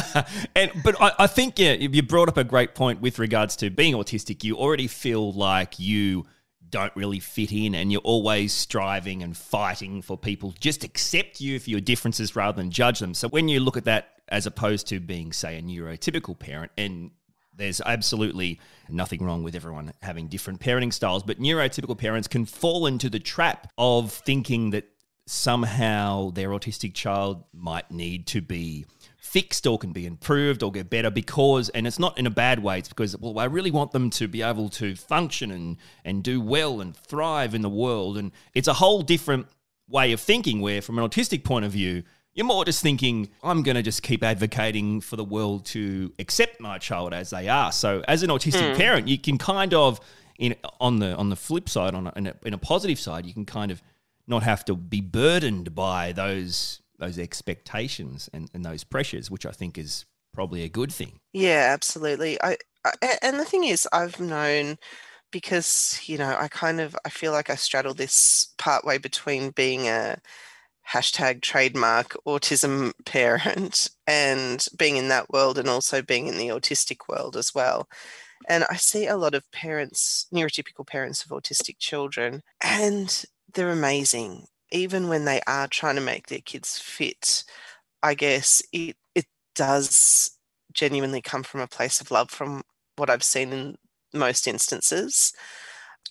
and 0.57 0.71
but 0.83 1.00
I, 1.00 1.12
I 1.21 1.26
think 1.26 1.59
yeah, 1.59 1.73
you 1.73 2.03
brought 2.03 2.29
up 2.29 2.37
a 2.37 2.45
great 2.45 2.75
point 2.75 3.00
with 3.00 3.19
regards 3.19 3.57
to 3.57 3.71
being 3.71 3.95
autistic. 3.95 4.45
You 4.45 4.57
already 4.57 4.87
feel 4.87 5.33
like 5.33 5.79
you 5.79 6.26
don't 6.71 6.95
really 6.97 7.21
fit 7.21 7.53
in 7.53 7.75
and 7.75 7.93
you're 7.93 8.00
always 8.00 8.53
striving 8.53 9.23
and 9.23 9.37
fighting 9.37 10.03
for 10.03 10.19
people 10.19 10.53
just 10.59 10.83
accept 10.83 11.41
you 11.41 11.61
for 11.61 11.71
your 11.71 11.81
differences 11.81 12.35
rather 12.35 12.61
than 12.61 12.71
judge 12.71 12.99
them. 12.99 13.14
So 13.14 13.29
when 13.29 13.47
you 13.47 13.61
look 13.61 13.76
at 13.76 13.85
that 13.85 14.09
as 14.29 14.47
opposed 14.47 14.88
to 14.88 14.99
being 14.99 15.33
say 15.33 15.57
a 15.57 15.62
neurotypical 15.62 16.37
parent 16.37 16.73
and 16.76 17.12
there's 17.57 17.81
absolutely 17.81 18.61
nothing 18.89 19.23
wrong 19.23 19.43
with 19.43 19.55
everyone 19.55 19.93
having 20.03 20.29
different 20.29 20.61
parenting 20.61 20.93
styles, 20.93 21.23
but 21.23 21.39
neurotypical 21.39 21.97
parents 21.97 22.29
can 22.29 22.45
fall 22.45 22.87
into 22.87 23.09
the 23.09 23.19
trap 23.19 23.71
of 23.79 24.13
thinking 24.13 24.71
that 24.71 24.89
somehow 25.27 26.31
their 26.31 26.51
autistic 26.51 26.93
child 26.95 27.45
might 27.55 27.91
need 27.91 28.27
to 28.27 28.43
be 28.43 28.85
fixed 29.17 29.67
or 29.67 29.79
can 29.79 29.91
be 29.91 30.05
improved 30.05 30.63
or 30.63 30.71
get 30.71 30.91
better 30.91 31.11
because 31.11 31.71
and 31.71 31.87
it's 31.87 31.99
not 31.99 32.17
in 32.19 32.27
a 32.27 32.31
bad 32.31 32.63
way 32.63 32.79
it's 32.79 32.91
because 32.91 33.17
well 33.17 33.39
I 33.39 33.47
really 33.47 33.71
want 33.71 33.93
them 33.93 34.11
to 34.11 34.29
be 34.29 34.43
able 34.43 34.69
to 34.69 34.95
function 34.95 35.51
and 35.51 35.79
and 36.05 36.23
do 36.23 36.43
well 36.43 36.83
and 36.83 36.95
thrive 36.95 37.55
in 37.55 37.63
the 37.63 37.71
world. 37.71 38.19
And 38.19 38.33
it's 38.53 38.69
a 38.69 38.75
whole 38.75 39.01
different 39.03 39.47
way 39.89 40.13
of 40.13 40.21
thinking 40.21 40.61
where 40.61 40.83
from 40.83 40.99
an 40.99 41.09
autistic 41.09 41.43
point 41.43 41.65
of 41.65 41.73
view 41.73 42.03
You're 42.35 42.47
more 42.47 42.64
just 42.64 42.83
thinking, 42.83 43.29
I'm 43.43 43.62
going 43.62 43.76
to 43.76 43.83
just 43.83 44.03
keep 44.03 44.23
advocating 44.23 45.00
for 45.00 45.17
the 45.17 45.25
world 45.25 45.67
to 45.67 46.12
accept 46.19 46.61
my 46.61 46.79
child 46.79 47.14
as 47.14 47.31
they 47.31 47.49
are. 47.49 47.71
So, 47.71 48.03
as 48.09 48.23
an 48.23 48.31
autistic 48.31 48.73
mm. 48.73 48.76
parent, 48.76 49.07
you 49.07 49.19
can 49.19 49.38
kind 49.38 49.73
of, 49.73 50.00
in 50.38 50.57
on 50.81 50.99
the 50.99 51.14
on 51.14 51.31
the 51.31 51.37
flip 51.37 51.69
side, 51.69 51.95
on 51.95 52.09
a, 52.09 52.12
in, 52.17 52.26
a, 52.26 52.35
in 52.45 52.55
a 52.55 52.59
positive 52.59 52.99
side, 52.99 53.25
you 53.25 53.33
can 53.33 53.45
kind 53.45 53.71
of 53.71 53.81
not 54.26 54.43
have 54.43 54.64
to 54.64 54.75
be 54.75 55.00
burdened 55.00 55.75
by 55.75 56.12
those 56.12 56.81
those 56.99 57.19
expectations 57.19 58.29
and, 58.33 58.50
and 58.55 58.64
those 58.64 58.85
pressures, 58.85 59.31
which 59.31 59.47
I 59.47 59.50
think 59.50 59.79
is 59.79 60.05
probably 60.33 60.62
a 60.62 60.69
good 60.69 60.93
thing. 60.93 61.21
Yeah, 61.33 61.71
absolutely. 61.73 62.41
I, 62.43 62.57
I 62.85 63.19
and 63.23 63.38
the 63.38 63.45
thing 63.45 63.64
is, 63.64 63.87
I've 63.93 64.21
known 64.21 64.79
because 65.31 66.00
you 66.07 66.19
know 66.19 66.37
I 66.38 66.49
kind 66.49 66.81
of 66.81 66.97
I 67.05 67.09
feel 67.11 67.33
like 67.33 67.50
I 67.50 67.55
straddle 67.57 67.95
this 67.95 68.55
part 68.59 68.85
way 68.85 68.99
between 68.99 69.50
being 69.50 69.88
a 69.88 70.19
hashtag 70.91 71.41
trademark 71.41 72.17
autism 72.26 72.93
parent 73.05 73.91
and 74.07 74.67
being 74.76 74.97
in 74.97 75.09
that 75.09 75.31
world 75.31 75.59
and 75.59 75.69
also 75.69 76.03
being 76.03 76.26
in 76.26 76.38
the 76.38 76.49
autistic 76.49 77.09
world 77.09 77.37
as 77.37 77.55
well. 77.55 77.88
And 78.49 78.64
I 78.71 78.76
see 78.76 79.07
a 79.07 79.17
lot 79.17 79.35
of 79.35 79.50
parents, 79.53 80.26
neurotypical 80.33 80.87
parents 80.87 81.25
of 81.25 81.31
autistic 81.31 81.79
children, 81.79 82.43
and 82.62 83.25
they're 83.53 83.71
amazing. 83.71 84.47
Even 84.71 85.09
when 85.09 85.25
they 85.25 85.41
are 85.47 85.69
trying 85.69 85.95
to 85.95 86.00
make 86.00 86.26
their 86.26 86.41
kids 86.41 86.79
fit, 86.79 87.45
I 88.03 88.14
guess 88.14 88.62
it 88.73 88.97
it 89.14 89.26
does 89.55 90.33
genuinely 90.73 91.23
come 91.23 91.43
from 91.43 91.61
a 91.61 91.67
place 91.67 92.00
of 92.00 92.11
love 92.11 92.31
from 92.31 92.62
what 92.97 93.09
I've 93.09 93.23
seen 93.23 93.53
in 93.53 93.76
most 94.12 94.47
instances. 94.47 95.33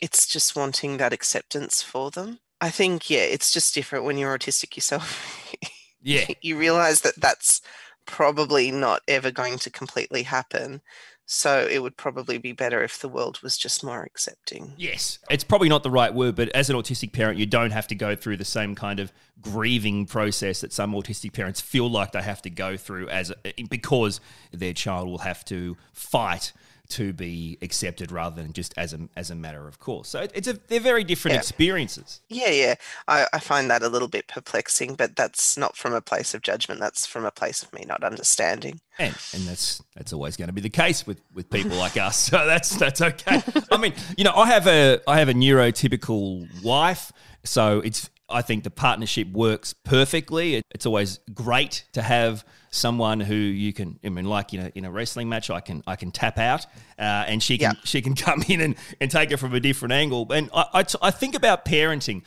It's 0.01 0.25
just 0.25 0.55
wanting 0.55 0.97
that 0.97 1.13
acceptance 1.13 1.81
for 1.81 2.09
them. 2.09 2.39
I 2.63 2.69
think, 2.69 3.09
yeah, 3.09 3.19
it's 3.19 3.51
just 3.51 3.75
different 3.75 4.05
when 4.05 4.17
you're 4.17 4.37
autistic 4.37 4.77
yourself. 4.77 5.53
yeah. 6.01 6.27
you 6.41 6.57
realize 6.57 7.01
that 7.01 7.19
that's 7.19 7.61
probably 8.05 8.71
not 8.71 9.01
ever 9.05 9.31
going 9.31 9.57
to 9.59 9.69
completely 9.69 10.23
happen. 10.23 10.79
So 11.25 11.67
it 11.69 11.79
would 11.79 11.97
probably 11.97 12.37
be 12.37 12.53
better 12.53 12.81
if 12.81 12.99
the 12.99 13.09
world 13.09 13.41
was 13.43 13.57
just 13.57 13.83
more 13.83 14.03
accepting. 14.03 14.75
Yes. 14.77 15.19
It's 15.29 15.43
probably 15.43 15.67
not 15.67 15.83
the 15.83 15.91
right 15.91 16.13
word, 16.13 16.35
but 16.35 16.47
as 16.55 16.69
an 16.69 16.77
autistic 16.77 17.11
parent, 17.11 17.37
you 17.37 17.45
don't 17.45 17.71
have 17.71 17.87
to 17.87 17.95
go 17.95 18.15
through 18.15 18.37
the 18.37 18.45
same 18.45 18.75
kind 18.75 19.01
of 19.01 19.11
grieving 19.41 20.05
process 20.05 20.61
that 20.61 20.71
some 20.71 20.93
autistic 20.93 21.33
parents 21.33 21.59
feel 21.59 21.89
like 21.89 22.13
they 22.13 22.21
have 22.21 22.41
to 22.43 22.49
go 22.49 22.77
through 22.77 23.09
as 23.09 23.33
because 23.69 24.21
their 24.53 24.73
child 24.73 25.09
will 25.09 25.17
have 25.17 25.43
to 25.43 25.75
fight 25.91 26.53
to 26.89 27.13
be 27.13 27.57
accepted 27.61 28.11
rather 28.11 28.41
than 28.41 28.53
just 28.53 28.73
as 28.77 28.93
a 28.93 28.99
as 29.15 29.31
a 29.31 29.35
matter 29.35 29.67
of 29.67 29.79
course. 29.79 30.09
So 30.09 30.27
it's 30.33 30.47
a 30.47 30.53
they're 30.53 30.79
very 30.79 31.03
different 31.03 31.33
yeah. 31.33 31.39
experiences. 31.39 32.21
Yeah, 32.29 32.49
yeah. 32.49 32.75
I, 33.07 33.27
I 33.33 33.39
find 33.39 33.69
that 33.71 33.83
a 33.83 33.89
little 33.89 34.07
bit 34.07 34.27
perplexing, 34.27 34.95
but 34.95 35.15
that's 35.15 35.57
not 35.57 35.77
from 35.77 35.93
a 35.93 36.01
place 36.01 36.33
of 36.33 36.41
judgment. 36.41 36.79
That's 36.79 37.05
from 37.05 37.25
a 37.25 37.31
place 37.31 37.63
of 37.63 37.73
me 37.73 37.85
not 37.87 38.03
understanding. 38.03 38.81
And 38.99 39.15
and 39.33 39.43
that's 39.43 39.81
that's 39.95 40.13
always 40.13 40.37
going 40.37 40.49
to 40.49 40.53
be 40.53 40.61
the 40.61 40.69
case 40.69 41.07
with 41.07 41.21
with 41.33 41.49
people 41.49 41.77
like 41.77 41.97
us. 41.97 42.23
So 42.33 42.45
that's 42.47 42.75
that's 42.77 43.01
okay. 43.01 43.43
I 43.71 43.77
mean, 43.77 43.93
you 44.17 44.23
know, 44.23 44.33
I 44.33 44.47
have 44.47 44.67
a 44.67 44.99
I 45.07 45.19
have 45.19 45.29
a 45.29 45.33
neurotypical 45.33 46.63
wife, 46.63 47.11
so 47.43 47.79
it's 47.79 48.09
I 48.29 48.41
think 48.41 48.63
the 48.63 48.71
partnership 48.71 49.27
works 49.29 49.73
perfectly. 49.73 50.61
It's 50.71 50.85
always 50.85 51.19
great 51.33 51.85
to 51.93 52.01
have 52.01 52.45
someone 52.71 53.19
who 53.19 53.35
you 53.35 53.71
can 53.71 53.99
I 54.03 54.09
mean 54.09 54.25
like 54.25 54.51
you 54.51 54.59
know 54.59 54.71
in 54.73 54.83
a 54.85 54.91
wrestling 54.91 55.29
match 55.29 55.51
I 55.51 55.59
can 55.59 55.83
I 55.85 55.95
can 55.95 56.11
tap 56.11 56.39
out 56.39 56.65
uh, 56.97 57.25
and 57.27 57.41
she 57.41 57.59
can 57.59 57.77
she 57.83 58.01
can 58.01 58.15
come 58.27 58.43
in 58.47 58.61
and, 58.61 58.75
and 58.99 59.11
take 59.11 59.31
it 59.31 59.37
from 59.37 59.53
a 59.53 59.59
different 59.59 59.93
angle. 59.93 60.31
And 60.31 60.49
I, 60.53 60.65
I, 60.73 60.85
I 61.01 61.11
think 61.11 61.35
about 61.35 61.65
parenting. 61.65 62.23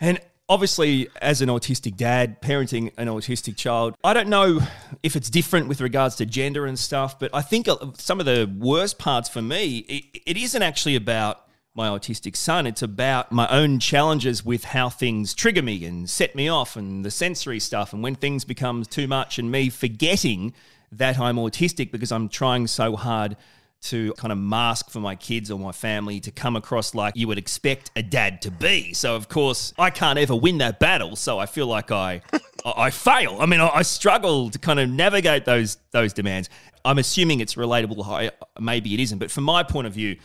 And 0.00 0.20
obviously 0.48 1.08
as 1.22 1.40
an 1.40 1.48
autistic 1.48 1.96
dad 1.96 2.42
parenting 2.42 2.92
an 2.98 3.08
autistic 3.08 3.56
child 3.56 3.94
I 4.04 4.12
don't 4.12 4.28
know 4.28 4.60
if 5.02 5.16
it's 5.16 5.30
different 5.30 5.68
with 5.68 5.80
regards 5.80 6.16
to 6.16 6.26
gender 6.26 6.66
and 6.66 6.78
stuff 6.78 7.18
but 7.18 7.30
I 7.32 7.40
think 7.40 7.66
some 7.96 8.20
of 8.20 8.26
the 8.26 8.52
worst 8.58 8.98
parts 8.98 9.28
for 9.30 9.40
me 9.40 9.78
it, 9.88 10.20
it 10.26 10.36
isn't 10.36 10.62
actually 10.62 10.96
about 10.96 11.43
my 11.74 11.88
autistic 11.88 12.36
son. 12.36 12.66
It's 12.66 12.82
about 12.82 13.32
my 13.32 13.48
own 13.48 13.80
challenges 13.80 14.44
with 14.44 14.64
how 14.64 14.88
things 14.88 15.34
trigger 15.34 15.62
me 15.62 15.84
and 15.84 16.08
set 16.08 16.34
me 16.36 16.48
off 16.48 16.76
and 16.76 17.04
the 17.04 17.10
sensory 17.10 17.58
stuff. 17.58 17.92
And 17.92 18.02
when 18.02 18.14
things 18.14 18.44
become 18.44 18.84
too 18.84 19.08
much 19.08 19.38
and 19.38 19.50
me 19.50 19.70
forgetting 19.70 20.54
that 20.92 21.18
I'm 21.18 21.36
autistic 21.36 21.90
because 21.90 22.12
I'm 22.12 22.28
trying 22.28 22.68
so 22.68 22.94
hard 22.94 23.36
to 23.82 24.14
kind 24.14 24.32
of 24.32 24.38
mask 24.38 24.88
for 24.88 25.00
my 25.00 25.14
kids 25.14 25.50
or 25.50 25.58
my 25.58 25.72
family 25.72 26.18
to 26.20 26.30
come 26.30 26.56
across 26.56 26.94
like 26.94 27.14
you 27.16 27.28
would 27.28 27.36
expect 27.36 27.90
a 27.96 28.02
dad 28.02 28.40
to 28.42 28.50
be. 28.50 28.94
So 28.94 29.16
of 29.16 29.28
course 29.28 29.74
I 29.76 29.90
can't 29.90 30.18
ever 30.18 30.34
win 30.34 30.58
that 30.58 30.78
battle. 30.78 31.16
So 31.16 31.38
I 31.38 31.46
feel 31.46 31.66
like 31.66 31.90
I 31.90 32.22
I 32.64 32.90
fail. 32.90 33.38
I 33.40 33.46
mean 33.46 33.60
I, 33.60 33.82
struggle 33.82 34.48
to 34.50 34.58
kind 34.58 34.80
of 34.80 34.88
navigate 34.88 35.44
those 35.44 35.76
those 35.90 36.14
demands. 36.14 36.48
I'm 36.84 36.98
assuming 36.98 37.40
it's 37.40 37.56
relatable. 37.56 38.30
Maybe 38.58 38.94
it 38.94 39.00
isn't, 39.00 39.18
but 39.18 39.30
from 39.30 39.44
my 39.44 39.62
point 39.62 39.86
of 39.86 39.92
view, 39.92 40.16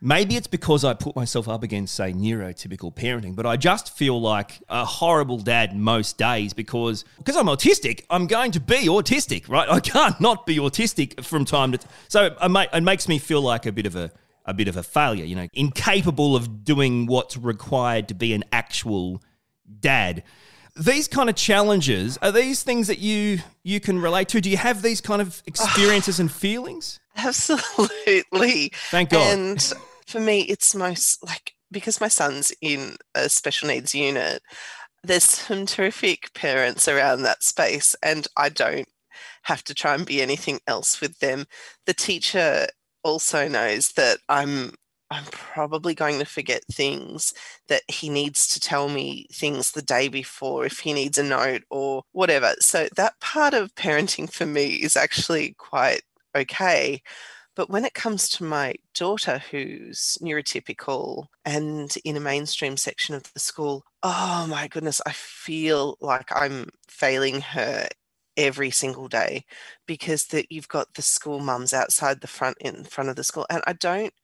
Maybe 0.00 0.36
it's 0.36 0.46
because 0.46 0.84
I 0.84 0.94
put 0.94 1.16
myself 1.16 1.48
up 1.48 1.64
against, 1.64 1.94
say, 1.94 2.12
neurotypical 2.12 2.94
parenting, 2.94 3.34
but 3.34 3.46
I 3.46 3.56
just 3.56 3.96
feel 3.96 4.20
like 4.20 4.62
a 4.68 4.84
horrible 4.84 5.38
dad 5.38 5.76
most 5.76 6.18
days 6.18 6.52
because 6.52 7.04
because 7.18 7.36
I'm 7.36 7.46
autistic, 7.46 8.04
I'm 8.08 8.28
going 8.28 8.52
to 8.52 8.60
be 8.60 8.86
autistic, 8.86 9.48
right? 9.48 9.68
I 9.70 9.80
can't 9.80 10.20
not 10.20 10.46
be 10.46 10.58
autistic 10.58 11.24
from 11.24 11.44
time 11.44 11.72
to 11.72 11.78
time. 11.78 11.90
So 12.06 12.36
it 12.40 12.82
makes 12.82 13.08
me 13.08 13.18
feel 13.18 13.40
like 13.40 13.66
a 13.66 13.72
bit 13.72 13.86
of 13.86 13.96
a 13.96 14.12
a 14.48 14.54
bit 14.54 14.68
of 14.68 14.76
a 14.76 14.82
failure, 14.82 15.24
you 15.24 15.36
know, 15.36 15.48
incapable 15.52 16.34
of 16.34 16.64
doing 16.64 17.06
what's 17.06 17.36
required 17.36 18.08
to 18.08 18.14
be 18.14 18.32
an 18.32 18.44
actual 18.50 19.22
dad. 19.80 20.22
These 20.74 21.06
kind 21.08 21.28
of 21.28 21.34
challenges 21.34 22.18
are 22.22 22.32
these 22.32 22.62
things 22.62 22.86
that 22.86 22.98
you 22.98 23.40
you 23.64 23.80
can 23.80 24.00
relate 24.00 24.28
to. 24.28 24.40
Do 24.40 24.48
you 24.48 24.56
have 24.56 24.80
these 24.80 25.00
kind 25.00 25.20
of 25.20 25.42
experiences 25.46 26.20
and 26.20 26.30
feelings? 26.30 27.00
Absolutely. 27.16 28.72
Thank 28.90 29.10
God. 29.10 29.36
And 29.36 29.72
for 30.08 30.20
me, 30.20 30.42
it's 30.42 30.74
most 30.74 31.24
like 31.24 31.54
because 31.70 32.00
my 32.00 32.08
son's 32.08 32.52
in 32.62 32.96
a 33.14 33.28
special 33.28 33.68
needs 33.68 33.94
unit, 33.94 34.42
there's 35.04 35.24
some 35.24 35.66
terrific 35.66 36.32
parents 36.34 36.88
around 36.88 37.22
that 37.22 37.42
space, 37.42 37.94
and 38.02 38.26
I 38.36 38.48
don't 38.50 38.88
have 39.44 39.64
to 39.64 39.74
try 39.74 39.94
and 39.94 40.06
be 40.06 40.22
anything 40.22 40.60
else 40.66 41.00
with 41.00 41.18
them. 41.20 41.46
The 41.86 41.94
teacher 41.94 42.68
also 43.04 43.48
knows 43.48 43.92
that 43.92 44.18
I'm 44.28 44.72
I'm 45.10 45.24
probably 45.26 45.94
going 45.94 46.18
to 46.18 46.26
forget 46.26 46.64
things 46.70 47.32
that 47.68 47.82
he 47.88 48.10
needs 48.10 48.46
to 48.48 48.60
tell 48.60 48.88
me 48.90 49.26
things 49.32 49.72
the 49.72 49.82
day 49.82 50.08
before 50.08 50.66
if 50.66 50.80
he 50.80 50.92
needs 50.92 51.16
a 51.18 51.22
note 51.22 51.62
or 51.70 52.02
whatever. 52.12 52.54
So 52.60 52.88
that 52.96 53.18
part 53.20 53.54
of 53.54 53.74
parenting 53.74 54.30
for 54.30 54.44
me 54.46 54.74
is 54.74 54.96
actually 54.96 55.54
quite 55.58 56.02
okay. 56.36 57.02
But 57.58 57.70
when 57.70 57.84
it 57.84 57.92
comes 57.92 58.28
to 58.28 58.44
my 58.44 58.76
daughter, 58.94 59.42
who's 59.50 60.16
neurotypical 60.22 61.26
and 61.44 61.92
in 62.04 62.16
a 62.16 62.20
mainstream 62.20 62.76
section 62.76 63.16
of 63.16 63.32
the 63.32 63.40
school, 63.40 63.84
oh 64.00 64.46
my 64.48 64.68
goodness, 64.68 65.00
I 65.04 65.10
feel 65.10 65.98
like 66.00 66.30
I'm 66.32 66.68
failing 66.86 67.40
her 67.40 67.88
every 68.36 68.70
single 68.70 69.08
day 69.08 69.44
because 69.88 70.26
that 70.26 70.52
you've 70.52 70.68
got 70.68 70.94
the 70.94 71.02
school 71.02 71.40
mums 71.40 71.74
outside 71.74 72.20
the 72.20 72.28
front 72.28 72.58
in 72.60 72.84
front 72.84 73.10
of 73.10 73.16
the 73.16 73.24
school 73.24 73.44
and 73.50 73.60
I 73.66 73.72
don't 73.72 74.14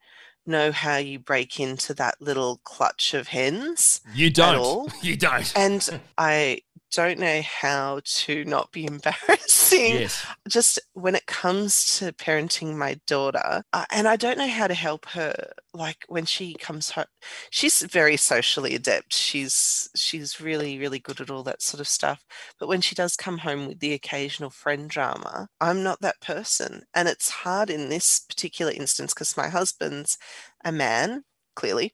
know 0.45 0.71
how 0.71 0.95
you 0.95 1.19
break 1.19 1.59
into 1.59 1.93
that 1.95 2.21
little 2.21 2.61
clutch 2.63 3.13
of 3.13 3.27
hens. 3.27 3.99
You 4.13 4.29
don't. 4.29 4.89
You 5.03 5.17
don't. 5.17 5.51
And 5.57 6.01
I 6.17 6.61
don't 6.95 7.19
know 7.19 7.41
how 7.41 7.99
to 8.03 8.45
not 8.45 8.71
be 8.71 8.85
embarrassing. 8.87 9.95
Yes. 9.95 10.25
Just 10.47 10.79
when 10.93 11.15
it 11.15 11.25
comes 11.25 11.97
to 11.97 12.13
parenting 12.13 12.75
my 12.75 12.99
daughter, 13.05 13.63
uh, 13.73 13.85
and 13.91 14.07
I 14.07 14.15
don't 14.15 14.37
know 14.37 14.47
how 14.47 14.67
to 14.67 14.73
help 14.73 15.05
her. 15.09 15.33
Like 15.73 16.05
when 16.07 16.25
she 16.25 16.53
comes 16.55 16.91
home, 16.91 17.05
she's 17.49 17.81
very 17.81 18.17
socially 18.17 18.75
adept. 18.75 19.13
She's 19.13 19.89
she's 19.95 20.39
really 20.39 20.79
really 20.79 20.99
good 20.99 21.19
at 21.19 21.29
all 21.29 21.43
that 21.43 21.61
sort 21.61 21.81
of 21.81 21.87
stuff. 21.87 22.23
But 22.59 22.69
when 22.69 22.81
she 22.81 22.95
does 22.95 23.15
come 23.15 23.39
home 23.39 23.67
with 23.67 23.79
the 23.79 23.93
occasional 23.93 24.49
friend 24.49 24.89
drama, 24.89 25.49
I'm 25.59 25.83
not 25.83 26.01
that 26.01 26.21
person, 26.21 26.83
and 26.93 27.07
it's 27.07 27.29
hard 27.29 27.69
in 27.69 27.89
this 27.89 28.19
particular 28.19 28.71
instance 28.71 29.13
because 29.13 29.37
my 29.37 29.49
husband's 29.49 30.17
a 30.63 30.71
man 30.71 31.23
clearly. 31.55 31.93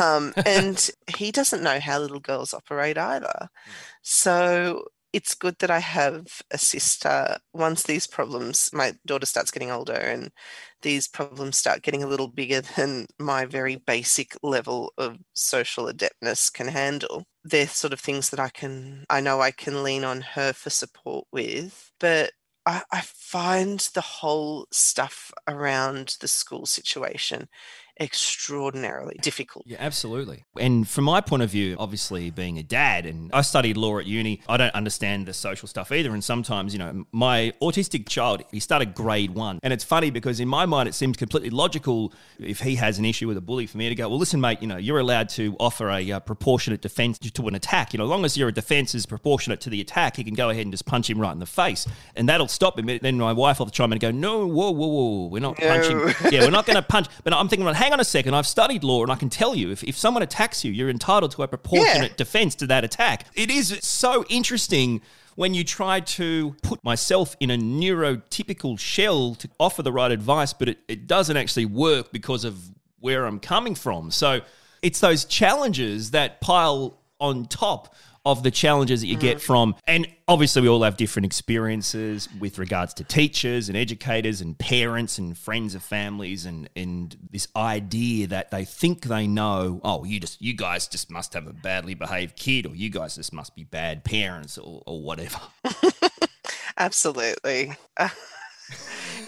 Um, 0.00 0.32
and 0.46 0.90
he 1.16 1.30
doesn't 1.30 1.62
know 1.62 1.80
how 1.80 1.98
little 1.98 2.20
girls 2.20 2.54
operate 2.54 2.98
either. 2.98 3.34
Mm. 3.40 3.72
So 4.02 4.84
it's 5.14 5.34
good 5.34 5.56
that 5.60 5.70
I 5.70 5.78
have 5.78 6.42
a 6.50 6.58
sister. 6.58 7.38
Once 7.52 7.84
these 7.84 8.04
problems, 8.04 8.70
my 8.72 8.94
daughter 9.06 9.26
starts 9.26 9.52
getting 9.52 9.70
older 9.70 9.92
and 9.92 10.32
these 10.82 11.06
problems 11.06 11.56
start 11.56 11.82
getting 11.82 12.02
a 12.02 12.08
little 12.08 12.26
bigger 12.26 12.60
than 12.60 13.06
my 13.20 13.44
very 13.44 13.76
basic 13.76 14.36
level 14.42 14.92
of 14.98 15.18
social 15.32 15.86
adeptness 15.86 16.52
can 16.52 16.66
handle. 16.66 17.26
They're 17.44 17.68
sort 17.68 17.92
of 17.92 18.00
things 18.00 18.30
that 18.30 18.40
I 18.40 18.48
can, 18.48 19.04
I 19.08 19.20
know 19.20 19.40
I 19.40 19.52
can 19.52 19.84
lean 19.84 20.02
on 20.02 20.20
her 20.20 20.52
for 20.52 20.70
support 20.70 21.28
with. 21.30 21.92
But 22.00 22.32
I, 22.66 22.82
I 22.90 23.02
find 23.02 23.78
the 23.94 24.00
whole 24.00 24.66
stuff 24.72 25.30
around 25.46 26.16
the 26.20 26.28
school 26.28 26.66
situation 26.66 27.48
extraordinarily 28.00 29.16
difficult. 29.22 29.64
Yeah, 29.66 29.76
absolutely. 29.80 30.44
And 30.58 30.88
from 30.88 31.04
my 31.04 31.20
point 31.20 31.42
of 31.42 31.50
view, 31.50 31.76
obviously 31.78 32.30
being 32.30 32.58
a 32.58 32.62
dad, 32.62 33.06
and 33.06 33.30
I 33.32 33.42
studied 33.42 33.76
law 33.76 33.98
at 33.98 34.06
uni, 34.06 34.40
I 34.48 34.56
don't 34.56 34.74
understand 34.74 35.26
the 35.26 35.34
social 35.34 35.68
stuff 35.68 35.92
either. 35.92 36.12
And 36.12 36.22
sometimes, 36.22 36.72
you 36.72 36.78
know, 36.78 37.04
my 37.12 37.52
autistic 37.62 38.08
child, 38.08 38.42
he 38.50 38.60
started 38.60 38.94
grade 38.94 39.30
one. 39.30 39.60
And 39.62 39.72
it's 39.72 39.84
funny 39.84 40.10
because 40.10 40.40
in 40.40 40.48
my 40.48 40.66
mind, 40.66 40.88
it 40.88 40.94
seems 40.94 41.16
completely 41.16 41.50
logical 41.50 42.12
if 42.38 42.60
he 42.60 42.74
has 42.76 42.98
an 42.98 43.04
issue 43.04 43.28
with 43.28 43.36
a 43.36 43.40
bully 43.40 43.66
for 43.66 43.78
me 43.78 43.88
to 43.88 43.94
go, 43.94 44.08
well, 44.08 44.18
listen, 44.18 44.40
mate, 44.40 44.60
you 44.60 44.66
know, 44.66 44.76
you're 44.76 44.98
allowed 44.98 45.28
to 45.30 45.56
offer 45.60 45.90
a 45.90 46.12
uh, 46.12 46.20
proportionate 46.20 46.80
defense 46.80 47.18
to 47.18 47.48
an 47.48 47.54
attack. 47.54 47.92
You 47.92 47.98
know, 47.98 48.04
as 48.04 48.10
long 48.10 48.24
as 48.24 48.36
your 48.36 48.50
defense 48.50 48.94
is 48.94 49.06
proportionate 49.06 49.60
to 49.62 49.70
the 49.70 49.80
attack, 49.80 50.16
he 50.16 50.24
can 50.24 50.34
go 50.34 50.50
ahead 50.50 50.62
and 50.62 50.72
just 50.72 50.86
punch 50.86 51.08
him 51.08 51.20
right 51.20 51.32
in 51.32 51.38
the 51.38 51.46
face. 51.46 51.86
And 52.16 52.28
that'll 52.28 52.48
stop 52.48 52.78
him. 52.78 52.86
Then 53.00 53.18
my 53.18 53.32
wife 53.32 53.60
will 53.60 53.66
chime 53.66 53.92
in 53.92 53.92
and 53.94 54.00
go, 54.00 54.10
no, 54.10 54.46
whoa, 54.46 54.70
whoa, 54.70 54.86
whoa, 54.86 55.26
we're 55.28 55.40
not 55.40 55.58
no. 55.60 55.68
punching. 55.68 56.32
Yeah, 56.32 56.40
we're 56.40 56.50
not 56.50 56.66
going 56.66 56.76
to 56.76 56.82
punch. 56.82 57.06
But 57.22 57.32
I'm 57.32 57.48
thinking, 57.48 57.64
well, 57.64 57.74
hang 57.84 57.92
on 57.92 58.00
a 58.00 58.04
second. 58.04 58.32
I've 58.32 58.46
studied 58.46 58.82
law 58.82 59.02
and 59.02 59.12
I 59.12 59.14
can 59.14 59.28
tell 59.28 59.54
you 59.54 59.70
if, 59.70 59.84
if 59.84 59.94
someone 59.94 60.22
attacks 60.22 60.64
you, 60.64 60.72
you're 60.72 60.88
entitled 60.88 61.32
to 61.32 61.42
a 61.42 61.48
proportionate 61.48 62.12
yeah. 62.12 62.16
defense 62.16 62.54
to 62.56 62.66
that 62.68 62.82
attack. 62.82 63.26
It 63.34 63.50
is 63.50 63.78
so 63.82 64.24
interesting 64.30 65.02
when 65.34 65.52
you 65.52 65.64
try 65.64 66.00
to 66.00 66.56
put 66.62 66.82
myself 66.82 67.36
in 67.40 67.50
a 67.50 67.58
neurotypical 67.58 68.78
shell 68.78 69.34
to 69.34 69.50
offer 69.60 69.82
the 69.82 69.92
right 69.92 70.10
advice, 70.10 70.54
but 70.54 70.70
it, 70.70 70.78
it 70.88 71.06
doesn't 71.06 71.36
actually 71.36 71.66
work 71.66 72.10
because 72.10 72.44
of 72.44 72.58
where 73.00 73.26
I'm 73.26 73.38
coming 73.38 73.74
from. 73.74 74.10
So 74.10 74.40
it's 74.80 75.00
those 75.00 75.26
challenges 75.26 76.12
that 76.12 76.40
pile 76.40 76.98
on 77.20 77.44
top 77.44 77.94
of 78.24 78.42
the 78.42 78.50
challenges 78.50 79.00
that 79.00 79.06
you 79.06 79.16
get 79.16 79.38
mm. 79.38 79.40
from 79.40 79.74
and 79.86 80.06
obviously 80.26 80.62
we 80.62 80.68
all 80.68 80.82
have 80.82 80.96
different 80.96 81.26
experiences 81.26 82.28
with 82.38 82.58
regards 82.58 82.94
to 82.94 83.04
teachers 83.04 83.68
and 83.68 83.76
educators 83.76 84.40
and 84.40 84.58
parents 84.58 85.18
and 85.18 85.36
friends 85.36 85.74
of 85.74 85.82
families 85.82 86.46
and 86.46 86.68
and 86.74 87.16
this 87.30 87.46
idea 87.56 88.26
that 88.26 88.50
they 88.50 88.64
think 88.64 89.02
they 89.02 89.26
know 89.26 89.80
oh 89.84 90.04
you 90.04 90.18
just 90.18 90.40
you 90.40 90.54
guys 90.54 90.86
just 90.88 91.10
must 91.10 91.34
have 91.34 91.46
a 91.46 91.52
badly 91.52 91.94
behaved 91.94 92.36
kid 92.36 92.66
or 92.66 92.74
you 92.74 92.88
guys 92.88 93.16
just 93.16 93.32
must 93.32 93.54
be 93.54 93.64
bad 93.64 94.04
parents 94.04 94.56
or, 94.56 94.82
or 94.86 95.02
whatever 95.02 95.38
absolutely 96.78 97.72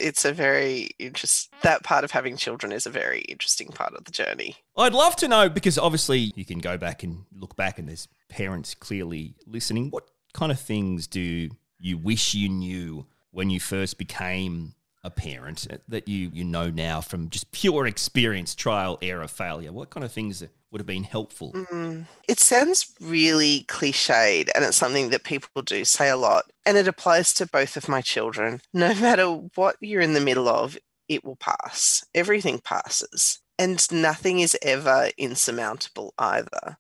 it's 0.01 0.25
a 0.25 0.33
very 0.33 0.91
interest 0.99 1.53
that 1.63 1.83
part 1.83 2.05
of 2.05 2.11
having 2.11 2.37
children 2.37 2.73
is 2.73 2.87
a 2.87 2.91
very 2.91 3.21
interesting 3.23 3.69
part 3.69 3.95
of 3.95 4.05
the 4.05 4.13
journey. 4.13 4.57
I'd 4.77 4.95
love 4.95 5.17
to 5.17 5.29
know 5.29 5.49
because 5.49 5.79
obviously 5.79 6.33
you 6.37 6.45
can 6.45 6.59
go 6.59 6.77
back 6.77 7.03
and 7.03 7.25
look 7.35 7.57
back 7.57 7.79
and 7.79 7.89
there's 7.89 8.09
parents 8.29 8.75
clearly 8.75 9.35
listening. 9.47 9.91
What 9.91 10.09
kind 10.33 10.53
of 10.53 10.61
things 10.61 11.07
do 11.07 11.51
you 11.79 11.99
wish 11.99 12.35
you 12.35 12.49
knew 12.49 13.07
when 13.31 13.51
you 13.51 13.61
first 13.61 13.99
became 13.99 14.75
a 15.07 15.11
parent 15.11 15.69
that 15.87 16.09
you 16.09 16.31
you 16.35 16.45
know 16.45 16.69
now 16.69 17.01
from 17.01 17.31
just 17.31 17.53
pure 17.53 17.87
experience, 17.87 18.55
trial, 18.55 18.99
error, 19.01 19.29
failure? 19.29 19.73
What 19.73 19.91
kind 19.91 20.03
of 20.03 20.11
things 20.11 20.43
would 20.73 20.81
have 20.81 20.87
been 20.87 21.05
helpful? 21.05 21.53
Mm, 21.53 22.07
it 22.29 22.41
sounds 22.41 22.93
really 23.01 23.65
cliched, 23.69 24.51
and 24.55 24.65
it's 24.65 24.77
something 24.77 25.11
that 25.11 25.23
people 25.23 25.63
do 25.63 25.85
say 25.85 26.11
a 26.11 26.17
lot, 26.17 26.47
and 26.67 26.77
it 26.77 26.89
applies 26.89 27.33
to 27.35 27.47
both 27.47 27.77
of 27.77 27.89
my 27.89 28.01
children. 28.01 28.61
No 28.75 28.93
matter 29.01 29.27
what 29.55 29.77
you're 29.81 30.01
in 30.01 30.15
the 30.15 30.21
middle 30.21 30.49
of, 30.49 30.77
it 31.09 31.25
will 31.25 31.37
pass. 31.37 32.05
Everything 32.13 32.59
passes, 32.59 33.39
and 33.59 33.81
nothing 33.93 34.41
is 34.41 34.59
ever 34.61 35.11
insurmountable 35.17 36.15
either. 36.19 36.79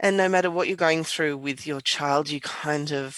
And 0.00 0.16
no 0.16 0.28
matter 0.28 0.50
what 0.50 0.66
you're 0.66 0.76
going 0.76 1.04
through 1.04 1.38
with 1.38 1.66
your 1.66 1.80
child, 1.80 2.28
you 2.28 2.40
kind 2.40 2.92
of 2.92 3.16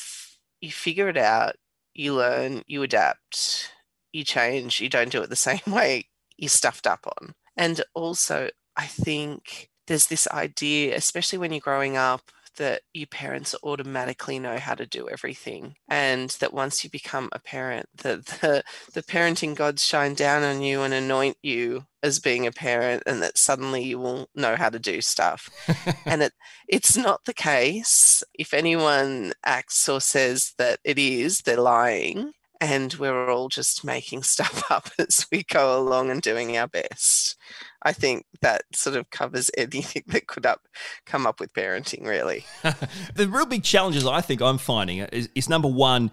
you 0.61 0.71
figure 0.71 1.09
it 1.09 1.17
out, 1.17 1.57
you 1.95 2.14
learn, 2.14 2.62
you 2.67 2.83
adapt 2.83 3.73
you 4.12 4.25
change, 4.25 4.81
you 4.81 4.88
don't 4.88 5.12
do 5.12 5.23
it 5.23 5.31
the 5.31 5.37
same 5.37 5.61
way 5.67 6.07
you're 6.37 6.49
stuffed 6.49 6.87
up 6.87 7.07
on. 7.07 7.35
And 7.57 7.83
also, 7.95 8.49
I 8.76 8.87
think 8.87 9.71
there's 9.87 10.07
this 10.07 10.29
idea, 10.29 10.97
especially 10.97 11.38
when 11.38 11.52
you're 11.52 11.61
growing 11.61 11.97
up, 11.97 12.31
that 12.57 12.83
your 12.93 13.07
parents 13.07 13.55
automatically 13.62 14.38
know 14.38 14.59
how 14.59 14.75
to 14.75 14.85
do 14.85 15.09
everything 15.09 15.75
and 15.88 16.31
that 16.40 16.52
once 16.52 16.83
you 16.85 16.90
become 16.90 17.29
a 17.33 17.38
parent 17.38 17.87
that 17.97 18.26
the, 18.43 18.62
the 18.93 19.02
parenting 19.02 19.55
gods 19.55 19.85
shine 19.85 20.14
down 20.14 20.43
on 20.43 20.61
you 20.61 20.83
and 20.83 20.93
anoint 20.93 21.37
you 21.43 21.87
as 22.02 22.19
being 22.19 22.47
a 22.47 22.52
parent 22.52 23.02
and 23.07 23.23
that 23.23 23.38
suddenly 23.38 23.82
you 23.82 23.99
will 23.99 24.28
know 24.34 24.56
how 24.56 24.69
to 24.69 24.78
do 24.78 25.00
stuff. 25.00 25.49
And 26.06 26.23
it 26.23 26.32
it's 26.69 26.97
not 26.97 27.25
the 27.25 27.34
case. 27.34 28.23
If 28.34 28.52
anyone 28.52 29.32
acts 29.45 29.89
or 29.89 30.00
says 30.00 30.52
that 30.58 30.80
it 30.84 30.99
is 30.99 31.39
they're 31.39 31.61
lying 31.61 32.32
and 32.60 32.92
we're 32.94 33.30
all 33.30 33.49
just 33.49 33.84
making 33.84 34.23
stuff 34.25 34.70
up 34.70 34.90
as 34.99 35.26
we 35.32 35.42
go 35.42 35.78
along 35.78 36.10
and 36.10 36.23
doing 36.23 36.56
our 36.56 36.68
best. 36.68 37.36
I 37.82 37.92
think 37.92 38.26
that 38.42 38.62
sort 38.75 38.96
of 38.96 39.08
covers 39.10 39.50
anything 39.56 40.02
that 40.08 40.26
could 40.26 40.44
up 40.44 40.68
come 41.06 41.26
up 41.26 41.40
with 41.40 41.54
parenting, 41.54 42.06
really. 42.06 42.44
the 43.14 43.28
real 43.28 43.46
big 43.46 43.62
challenges 43.62 44.06
I 44.06 44.20
think 44.20 44.42
I'm 44.42 44.58
finding 44.58 44.99
is, 44.99 45.30
is 45.34 45.49
number 45.49 45.68
one, 45.68 46.10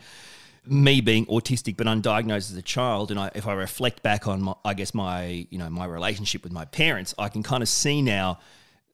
me 0.66 1.02
being 1.02 1.26
autistic 1.26 1.76
but 1.78 1.88
undiagnosed 1.88 2.52
as 2.52 2.56
a 2.56 2.62
child, 2.62 3.12
and 3.12 3.20
I, 3.20 3.32
if 3.36 3.48
I 3.48 3.54
reflect 3.54 4.02
back 4.02 4.28
on, 4.28 4.42
my, 4.42 4.54
I 4.64 4.74
guess 4.74 4.94
my 4.94 5.48
you 5.50 5.58
know 5.58 5.70
my 5.70 5.86
relationship 5.86 6.44
with 6.44 6.52
my 6.52 6.66
parents, 6.66 7.14
I 7.18 7.30
can 7.30 7.44
kind 7.44 7.62
of 7.62 7.70
see 7.70 8.02
now 8.02 8.40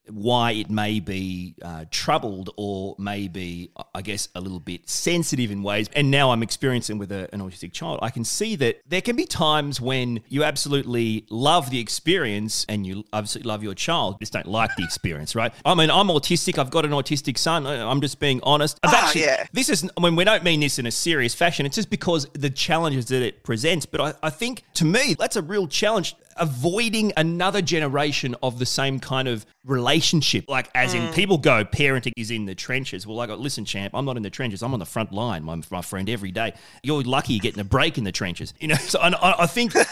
why 0.10 0.52
it 0.52 0.70
may 0.70 1.00
be 1.00 1.56
uh, 1.62 1.86
troubled 1.92 2.50
or 2.58 2.96
may 2.98 3.28
be, 3.28 3.72
I 3.94 4.02
guess, 4.02 4.30
a 4.36 4.42
little 4.42 4.60
bit 4.60 4.90
sensitive 4.90 5.52
in 5.52 5.64
ways. 5.64 5.90
And 5.96 6.12
now 6.12 6.32
I'm 6.32 6.44
experiencing 6.44 6.98
with 6.98 7.12
a, 7.12 7.34
an 7.34 7.42
autistic 7.42 7.72
child. 7.74 8.00
I 8.02 8.10
can 8.10 8.24
see 8.24 8.56
that 8.58 8.82
there 8.88 9.02
can 9.02 9.16
be 9.16 9.26
times 9.26 9.80
when 9.80 10.22
you 10.28 10.44
absolutely 10.44 11.26
love 11.30 11.70
the 11.70 11.80
experience 11.80 12.66
and 12.68 12.86
you 12.86 13.04
absolutely 13.14 13.50
love 13.50 13.64
your 13.64 13.74
child, 13.74 14.20
just 14.20 14.34
don't 14.34 14.48
like 14.48 14.76
the 14.76 14.84
experience, 14.84 15.36
right? 15.36 15.54
I 15.66 15.76
mean, 15.76 15.90
I'm 15.90 16.08
autistic. 16.08 16.58
I've 16.58 16.72
got 16.72 16.86
an 16.86 16.92
autistic 16.92 17.38
son. 17.38 17.66
I'm 17.66 18.02
just 18.02 18.20
being 18.20 18.40
honest. 18.44 18.80
I've 18.84 18.94
oh, 18.94 18.98
actually, 18.98 19.22
yeah. 19.22 19.46
This 19.54 19.70
is, 19.70 19.90
I 19.98 20.02
mean, 20.02 20.16
we 20.16 20.24
don't 20.24 20.44
mean 20.44 20.60
this 20.60 20.80
in 20.80 20.86
a 20.86 20.92
serious 20.92 21.34
fashion. 21.34 21.66
It's 21.66 21.76
just 21.76 21.90
because 21.90 22.28
the 22.34 22.50
challenges 22.50 23.06
that 23.08 23.22
it 23.22 23.44
presents. 23.44 23.86
But 23.86 24.02
I, 24.02 24.14
I 24.28 24.30
think 24.30 24.64
to 24.76 24.86
me, 24.86 25.16
that's 25.18 25.36
a 25.36 25.42
real 25.42 25.68
challenge 25.68 26.16
avoiding 26.38 27.14
another 27.18 27.62
generation 27.62 28.36
of 28.44 28.60
the 28.60 28.66
same 28.66 29.00
kind 29.00 29.28
of 29.28 29.46
relationship. 29.66 30.46
Like, 30.48 30.70
as 30.76 30.94
mm. 30.94 31.08
in, 31.08 31.14
people 31.14 31.38
go, 31.38 31.66
parenting 31.66 32.14
is 32.18 32.32
in 32.32 32.46
the 32.46 32.56
trenches. 32.56 33.06
Well, 33.08 33.20
I 33.20 33.28
go, 33.28 33.36
listen, 33.36 33.66
champ, 33.66 33.94
I'm 33.96 34.06
not 34.06 34.18
in 34.18 34.24
the 34.24 34.30
trenches. 34.30 34.62
I'm 34.62 34.74
on 34.74 34.80
the 34.80 34.86
front 34.86 35.12
line, 35.12 35.44
my, 35.44 35.62
my 35.70 35.82
friend, 35.82 36.10
every 36.10 36.32
day. 36.32 36.54
You're 36.84 37.04
lucky 37.04 37.34
you're 37.34 37.42
getting 37.42 37.62
a 37.62 37.66
break 37.66 37.98
in 37.98 38.04
the 38.04 38.12
trenches. 38.12 38.54
You 38.60 38.70
know, 38.70 38.76
so 38.80 39.00
I, 39.00 39.44
I 39.44 39.48
think. 39.48 39.74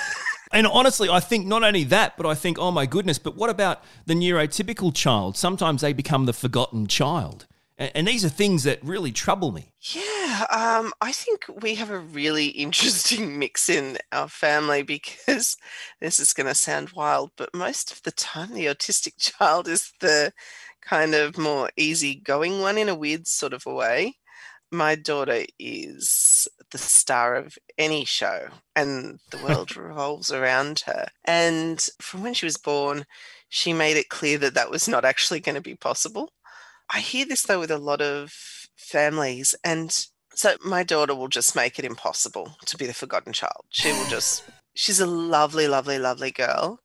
And 0.53 0.67
honestly, 0.67 1.09
I 1.09 1.21
think 1.21 1.45
not 1.45 1.63
only 1.63 1.85
that, 1.85 2.17
but 2.17 2.25
I 2.25 2.35
think, 2.35 2.59
oh 2.59 2.71
my 2.71 2.85
goodness, 2.85 3.17
but 3.17 3.37
what 3.37 3.49
about 3.49 3.81
the 4.05 4.13
neurotypical 4.13 4.93
child? 4.93 5.37
Sometimes 5.37 5.81
they 5.81 5.93
become 5.93 6.25
the 6.25 6.33
forgotten 6.33 6.87
child. 6.87 7.47
And 7.95 8.07
these 8.07 8.23
are 8.23 8.29
things 8.29 8.63
that 8.63 8.83
really 8.83 9.11
trouble 9.11 9.51
me. 9.51 9.73
Yeah, 9.79 10.45
um, 10.51 10.93
I 11.01 11.11
think 11.11 11.45
we 11.63 11.73
have 11.75 11.89
a 11.89 11.97
really 11.97 12.47
interesting 12.47 13.39
mix 13.39 13.69
in 13.69 13.97
our 14.11 14.27
family 14.27 14.83
because 14.83 15.57
this 15.99 16.19
is 16.19 16.33
going 16.33 16.45
to 16.45 16.53
sound 16.53 16.91
wild, 16.91 17.31
but 17.37 17.55
most 17.55 17.91
of 17.91 18.03
the 18.03 18.11
time 18.11 18.53
the 18.53 18.67
autistic 18.67 19.13
child 19.17 19.67
is 19.67 19.93
the 19.99 20.31
kind 20.81 21.15
of 21.15 21.39
more 21.39 21.71
easygoing 21.75 22.59
one 22.59 22.77
in 22.77 22.87
a 22.87 22.95
weird 22.95 23.27
sort 23.27 23.53
of 23.53 23.63
a 23.65 23.73
way. 23.73 24.17
My 24.71 24.93
daughter 24.93 25.43
is 25.57 26.47
the 26.69 26.77
star 26.77 27.35
of 27.35 27.57
any 27.79 28.05
show, 28.05 28.47
and 28.75 29.19
the 29.31 29.37
world 29.39 29.75
revolves 29.75 30.31
around 30.31 30.83
her. 30.85 31.07
And 31.25 31.83
from 31.99 32.21
when 32.21 32.35
she 32.35 32.45
was 32.45 32.57
born, 32.57 33.05
she 33.49 33.73
made 33.73 33.97
it 33.97 34.09
clear 34.09 34.37
that 34.37 34.53
that 34.53 34.69
was 34.69 34.87
not 34.87 35.03
actually 35.03 35.39
going 35.39 35.55
to 35.55 35.61
be 35.61 35.75
possible 35.75 36.31
I 36.91 36.99
hear 36.99 37.25
this 37.25 37.43
though 37.43 37.59
with 37.59 37.71
a 37.71 37.77
lot 37.77 38.01
of 38.01 38.33
families, 38.75 39.55
and 39.63 39.95
so 40.33 40.55
my 40.63 40.83
daughter 40.83 41.15
will 41.15 41.27
just 41.27 41.55
make 41.55 41.77
it 41.77 41.85
impossible 41.85 42.55
to 42.65 42.77
be 42.77 42.85
the 42.85 42.93
forgotten 42.93 43.33
child. 43.33 43.65
She 43.69 43.91
will 43.91 44.05
just, 44.05 44.43
she's 44.73 44.99
a 44.99 45.05
lovely, 45.05 45.67
lovely, 45.67 45.99
lovely 45.99 46.31
girl. 46.31 46.79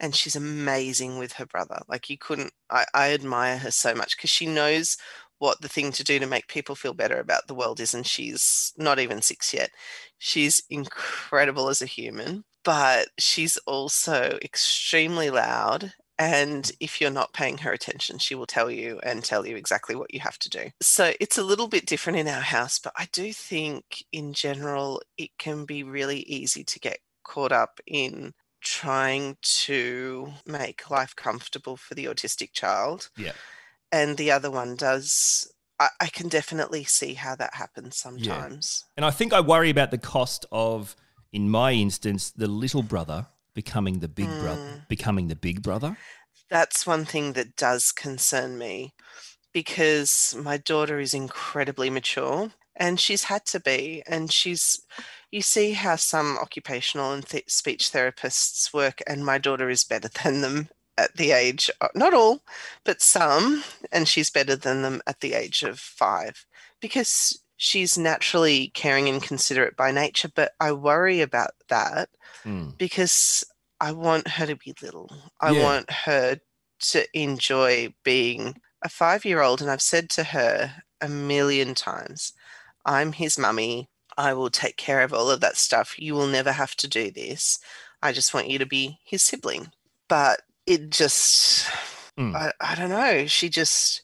And 0.00 0.14
she's 0.14 0.34
amazing 0.34 1.18
with 1.18 1.34
her 1.34 1.46
brother. 1.46 1.80
Like 1.88 2.10
you 2.10 2.18
couldn't, 2.18 2.52
I, 2.68 2.84
I 2.94 3.12
admire 3.12 3.58
her 3.58 3.70
so 3.70 3.94
much 3.94 4.16
because 4.16 4.30
she 4.30 4.46
knows 4.46 4.96
what 5.38 5.60
the 5.60 5.68
thing 5.68 5.92
to 5.92 6.04
do 6.04 6.18
to 6.18 6.26
make 6.26 6.48
people 6.48 6.74
feel 6.74 6.94
better 6.94 7.20
about 7.20 7.46
the 7.46 7.54
world 7.54 7.78
is. 7.78 7.94
And 7.94 8.06
she's 8.06 8.72
not 8.76 8.98
even 8.98 9.22
six 9.22 9.54
yet. 9.54 9.70
She's 10.18 10.62
incredible 10.68 11.68
as 11.68 11.80
a 11.80 11.86
human, 11.86 12.44
but 12.64 13.08
she's 13.18 13.56
also 13.66 14.38
extremely 14.42 15.30
loud 15.30 15.92
and 16.18 16.70
if 16.80 17.00
you're 17.00 17.10
not 17.10 17.32
paying 17.32 17.58
her 17.58 17.72
attention, 17.72 18.18
she 18.18 18.34
will 18.34 18.46
tell 18.46 18.70
you 18.70 19.00
and 19.02 19.24
tell 19.24 19.46
you 19.46 19.56
exactly 19.56 19.96
what 19.96 20.14
you 20.14 20.20
have 20.20 20.38
to 20.40 20.50
do. 20.50 20.70
So 20.80 21.12
it's 21.20 21.38
a 21.38 21.42
little 21.42 21.68
bit 21.68 21.86
different 21.86 22.18
in 22.18 22.28
our 22.28 22.40
house, 22.40 22.78
but 22.78 22.92
I 22.96 23.08
do 23.12 23.32
think 23.32 24.04
in 24.12 24.32
general, 24.32 25.02
it 25.18 25.30
can 25.38 25.64
be 25.64 25.82
really 25.82 26.20
easy 26.20 26.62
to 26.64 26.78
get 26.78 26.98
caught 27.24 27.52
up 27.52 27.80
in 27.86 28.34
trying 28.60 29.36
to 29.42 30.32
make 30.46 30.90
life 30.90 31.14
comfortable 31.16 31.76
for 31.76 31.94
the 31.94 32.06
autistic 32.06 32.52
child. 32.52 33.10
Yeah. 33.16 33.32
And 33.90 34.16
the 34.16 34.30
other 34.30 34.50
one 34.50 34.76
does 34.76 35.50
I, 35.80 36.06
can 36.06 36.28
definitely 36.28 36.84
see 36.84 37.14
how 37.14 37.34
that 37.36 37.54
happens 37.54 37.96
sometimes. 37.96 38.84
Yeah. 38.86 38.92
And 38.98 39.04
I 39.04 39.10
think 39.10 39.32
I 39.32 39.40
worry 39.40 39.70
about 39.70 39.90
the 39.90 39.98
cost 39.98 40.46
of, 40.52 40.96
in 41.32 41.50
my 41.50 41.72
instance, 41.72 42.30
the 42.30 42.46
little 42.46 42.82
brother 42.82 43.26
becoming 43.54 44.00
the 44.00 44.08
big 44.08 44.28
brother, 44.40 44.60
hmm. 44.60 44.78
becoming 44.88 45.28
the 45.28 45.36
big 45.36 45.62
brother? 45.62 45.96
That's 46.50 46.86
one 46.86 47.04
thing 47.04 47.32
that 47.32 47.56
does 47.56 47.92
concern 47.92 48.58
me 48.58 48.94
because 49.52 50.36
my 50.38 50.56
daughter 50.58 50.98
is 50.98 51.14
incredibly 51.14 51.88
mature 51.88 52.50
and 52.76 52.98
she's 52.98 53.24
had 53.24 53.46
to 53.46 53.60
be 53.60 54.02
and 54.06 54.32
she's 54.32 54.80
you 55.30 55.40
see 55.40 55.72
how 55.72 55.96
some 55.96 56.36
occupational 56.38 57.12
and 57.12 57.26
th- 57.26 57.48
speech 57.48 57.90
therapists 57.92 58.74
work 58.74 59.00
and 59.06 59.24
my 59.24 59.38
daughter 59.38 59.70
is 59.70 59.84
better 59.84 60.08
than 60.22 60.40
them 60.40 60.68
at 60.98 61.16
the 61.16 61.30
age 61.30 61.70
uh, 61.80 61.88
not 61.94 62.14
all 62.14 62.42
but 62.84 63.00
some 63.00 63.64
and 63.90 64.06
she's 64.08 64.30
better 64.30 64.56
than 64.56 64.82
them 64.82 65.00
at 65.06 65.20
the 65.20 65.34
age 65.34 65.62
of 65.62 65.78
5 65.78 66.44
because 66.80 67.40
she's 67.56 67.96
naturally 67.96 68.68
caring 68.68 69.08
and 69.08 69.22
considerate 69.22 69.76
by 69.76 69.90
nature 69.90 70.30
but 70.34 70.52
I 70.60 70.72
worry 70.72 71.20
about 71.20 71.52
that 71.68 72.08
mm. 72.44 72.76
because 72.78 73.44
I 73.80 73.92
want 73.92 74.28
her 74.28 74.46
to 74.46 74.56
be 74.56 74.74
little 74.82 75.10
I 75.40 75.52
yeah. 75.52 75.62
want 75.62 75.90
her 75.90 76.40
to 76.80 77.18
enjoy 77.18 77.94
being 78.02 78.60
a 78.82 78.88
5-year-old 78.88 79.62
and 79.62 79.70
I've 79.70 79.82
said 79.82 80.10
to 80.10 80.24
her 80.24 80.74
a 81.00 81.08
million 81.08 81.74
times 81.74 82.34
I'm 82.84 83.12
his 83.12 83.38
mummy. 83.38 83.88
I 84.16 84.34
will 84.34 84.50
take 84.50 84.76
care 84.76 85.02
of 85.02 85.12
all 85.12 85.30
of 85.30 85.40
that 85.40 85.56
stuff. 85.56 85.98
You 85.98 86.14
will 86.14 86.26
never 86.26 86.52
have 86.52 86.76
to 86.76 86.88
do 86.88 87.10
this. 87.10 87.58
I 88.02 88.12
just 88.12 88.34
want 88.34 88.48
you 88.48 88.58
to 88.58 88.66
be 88.66 88.98
his 89.04 89.22
sibling. 89.22 89.72
But 90.08 90.42
it 90.66 90.90
just, 90.90 91.68
mm. 92.18 92.34
I, 92.34 92.52
I 92.60 92.74
don't 92.74 92.90
know. 92.90 93.26
She 93.26 93.48
just, 93.48 94.02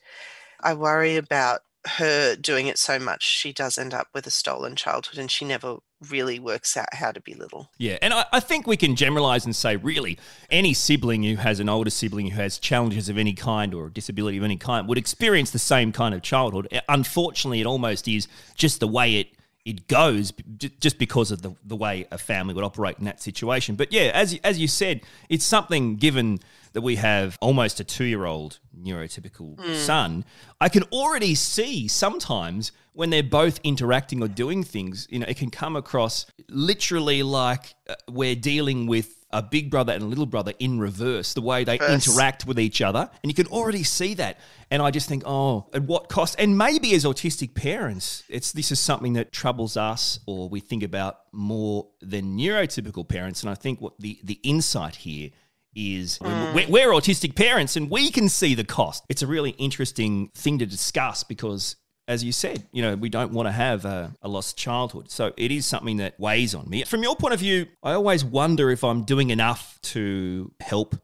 I 0.61 0.75
worry 0.75 1.17
about 1.17 1.61
her 1.87 2.37
doing 2.37 2.66
it 2.66 2.79
so 2.79 2.99
much. 2.99 3.23
She 3.23 3.53
does 3.53 3.79
end 3.79 3.95
up 3.95 4.09
with 4.14 4.27
a 4.27 4.31
stolen 4.31 4.77
childhood 4.77 5.19
and 5.19 5.31
she 5.31 5.45
never 5.45 5.79
really 6.09 6.38
works 6.38 6.77
out 6.77 6.95
how 6.95 7.12
to 7.12 7.21
be 7.21 7.35
little. 7.35 7.71
Yeah, 7.79 7.99
and 8.01 8.12
I, 8.12 8.25
I, 8.33 8.40
think 8.40 8.66
we 8.66 8.77
can 8.77 8.97
generalize 8.97 9.45
and 9.45 9.55
say, 9.55 9.77
really, 9.77 10.19
any 10.51 10.73
sibling 10.73 11.23
who 11.23 11.37
has 11.37 11.61
an 11.61 11.69
older 11.69 11.90
sibling 11.90 12.29
who 12.29 12.40
has 12.40 12.59
challenges 12.59 13.09
of 13.09 13.19
any 13.19 13.35
kind 13.35 13.75
or 13.75 13.87
a 13.87 13.93
disability 13.93 14.38
of 14.38 14.45
any 14.45 14.57
kind 14.57 14.88
would 14.88 14.99
experience 14.99 15.51
the 15.51 15.59
same 15.59 15.93
kind 15.93 16.14
of 16.14 16.23
childhood. 16.23 16.69
Uh, 16.73 16.81
unfortunately, 16.88 17.61
it 17.61 17.66
almost 17.66 18.09
is 18.09 18.29
just 18.55 18.81
the 18.81 18.88
way 18.88 19.16
it 19.16 19.29
it 19.66 19.87
goes 19.88 20.33
just 20.81 20.99
because 20.99 21.31
of 21.31 21.43
the, 21.43 21.55
the 21.64 21.77
way 21.77 22.07
a 22.11 22.16
family 22.16 22.55
would 22.55 22.64
operate 22.64 22.99
in 22.99 23.05
that 23.05 23.21
situation. 23.21 23.75
But 23.75 23.93
yeah, 23.93 24.11
as, 24.14 24.38
as 24.43 24.59
you 24.59 24.66
said, 24.66 25.03
it's 25.29 25.45
something 25.45 25.97
given 25.97 26.40
that 26.72 26.83
we 26.83 26.96
have 26.96 27.37
almost 27.40 27.80
a 27.80 27.85
two 27.85 28.04
year 28.04 28.24
old 28.24 28.59
neurotypical 28.78 29.56
mm. 29.56 29.76
son. 29.76 30.24
I 30.61 30.68
can 30.68 30.85
already 30.85 31.35
see 31.35 31.88
sometimes 31.88 32.72
when 32.92 33.11
they're 33.11 33.22
both 33.22 33.61
interacting 33.64 34.22
or 34.22 34.28
doing 34.28 34.62
things, 34.62 35.06
you 35.11 35.18
know, 35.18 35.26
it 35.28 35.37
can 35.37 35.50
come 35.50 35.76
across 35.76 36.26
literally 36.48 37.22
like 37.22 37.74
uh, 37.88 37.94
we're 38.09 38.35
dealing 38.35 38.87
with 38.87 39.20
a 39.33 39.42
big 39.42 39.70
brother 39.70 39.92
and 39.92 40.02
a 40.02 40.06
little 40.06 40.26
brother 40.26 40.52
in 40.59 40.80
reverse, 40.80 41.35
the 41.35 41.40
way 41.40 41.62
they 41.62 41.78
First. 41.78 42.09
interact 42.09 42.46
with 42.46 42.59
each 42.59 42.83
other. 42.83 43.09
And 43.22 43.30
you 43.30 43.35
can 43.35 43.46
already 43.46 43.85
see 43.85 44.14
that. 44.14 44.38
And 44.70 44.83
I 44.83 44.90
just 44.90 45.09
think, 45.09 45.22
oh, 45.24 45.68
at 45.72 45.83
what 45.83 46.09
cost? 46.09 46.35
And 46.38 46.59
maybe 46.59 46.94
as 46.94 47.04
autistic 47.04 47.54
parents, 47.54 48.24
it's 48.28 48.52
this 48.52 48.72
is 48.72 48.80
something 48.80 49.12
that 49.14 49.33
troubles 49.33 49.76
us 49.76 50.18
or 50.26 50.48
we 50.48 50.61
think 50.61 50.83
about 50.83 51.20
more 51.33 51.88
than 52.00 52.37
neurotypical 52.37 53.06
parents. 53.06 53.42
And 53.42 53.50
I 53.50 53.54
think 53.54 53.80
what 53.80 53.98
the, 54.00 54.18
the 54.24 54.40
insight 54.42 54.96
here 54.96 55.30
is 55.74 56.18
mm. 56.18 56.54
we're, 56.54 56.68
we're, 56.68 56.90
autistic 56.90 57.37
parents 57.37 57.76
and 57.76 57.90
we 57.90 58.11
can 58.11 58.28
see 58.28 58.54
the 58.54 58.64
cost. 58.64 59.04
It's 59.09 59.22
a 59.22 59.26
really 59.26 59.50
interesting 59.50 60.30
thing 60.35 60.59
to 60.59 60.66
discuss 60.66 61.24
because 61.24 61.76
as 62.09 62.24
you 62.24 62.33
said, 62.33 62.66
you 62.72 62.83
know, 62.83 62.96
we 62.96 63.09
don't 63.09 63.33
want 63.33 63.46
to 63.46 63.52
have 63.52 63.85
a, 63.85 64.12
a, 64.20 64.28
lost 64.28 64.59
childhood. 64.59 65.12
So 65.12 65.33
it 65.37 65.52
is 65.52 65.64
something 65.64 65.98
that 65.98 66.18
weighs 66.18 66.56
on 66.56 66.68
me. 66.68 66.83
From 66.83 67.04
your 67.04 67.14
point 67.14 67.35
of 67.35 67.40
view, 67.40 67.66
I 67.85 67.92
always 67.92 68.24
wonder 68.24 68.70
if 68.70 68.83
I'm 68.83 69.04
doing 69.04 69.30
enough 69.30 69.78
to 69.83 70.50
help 70.59 70.96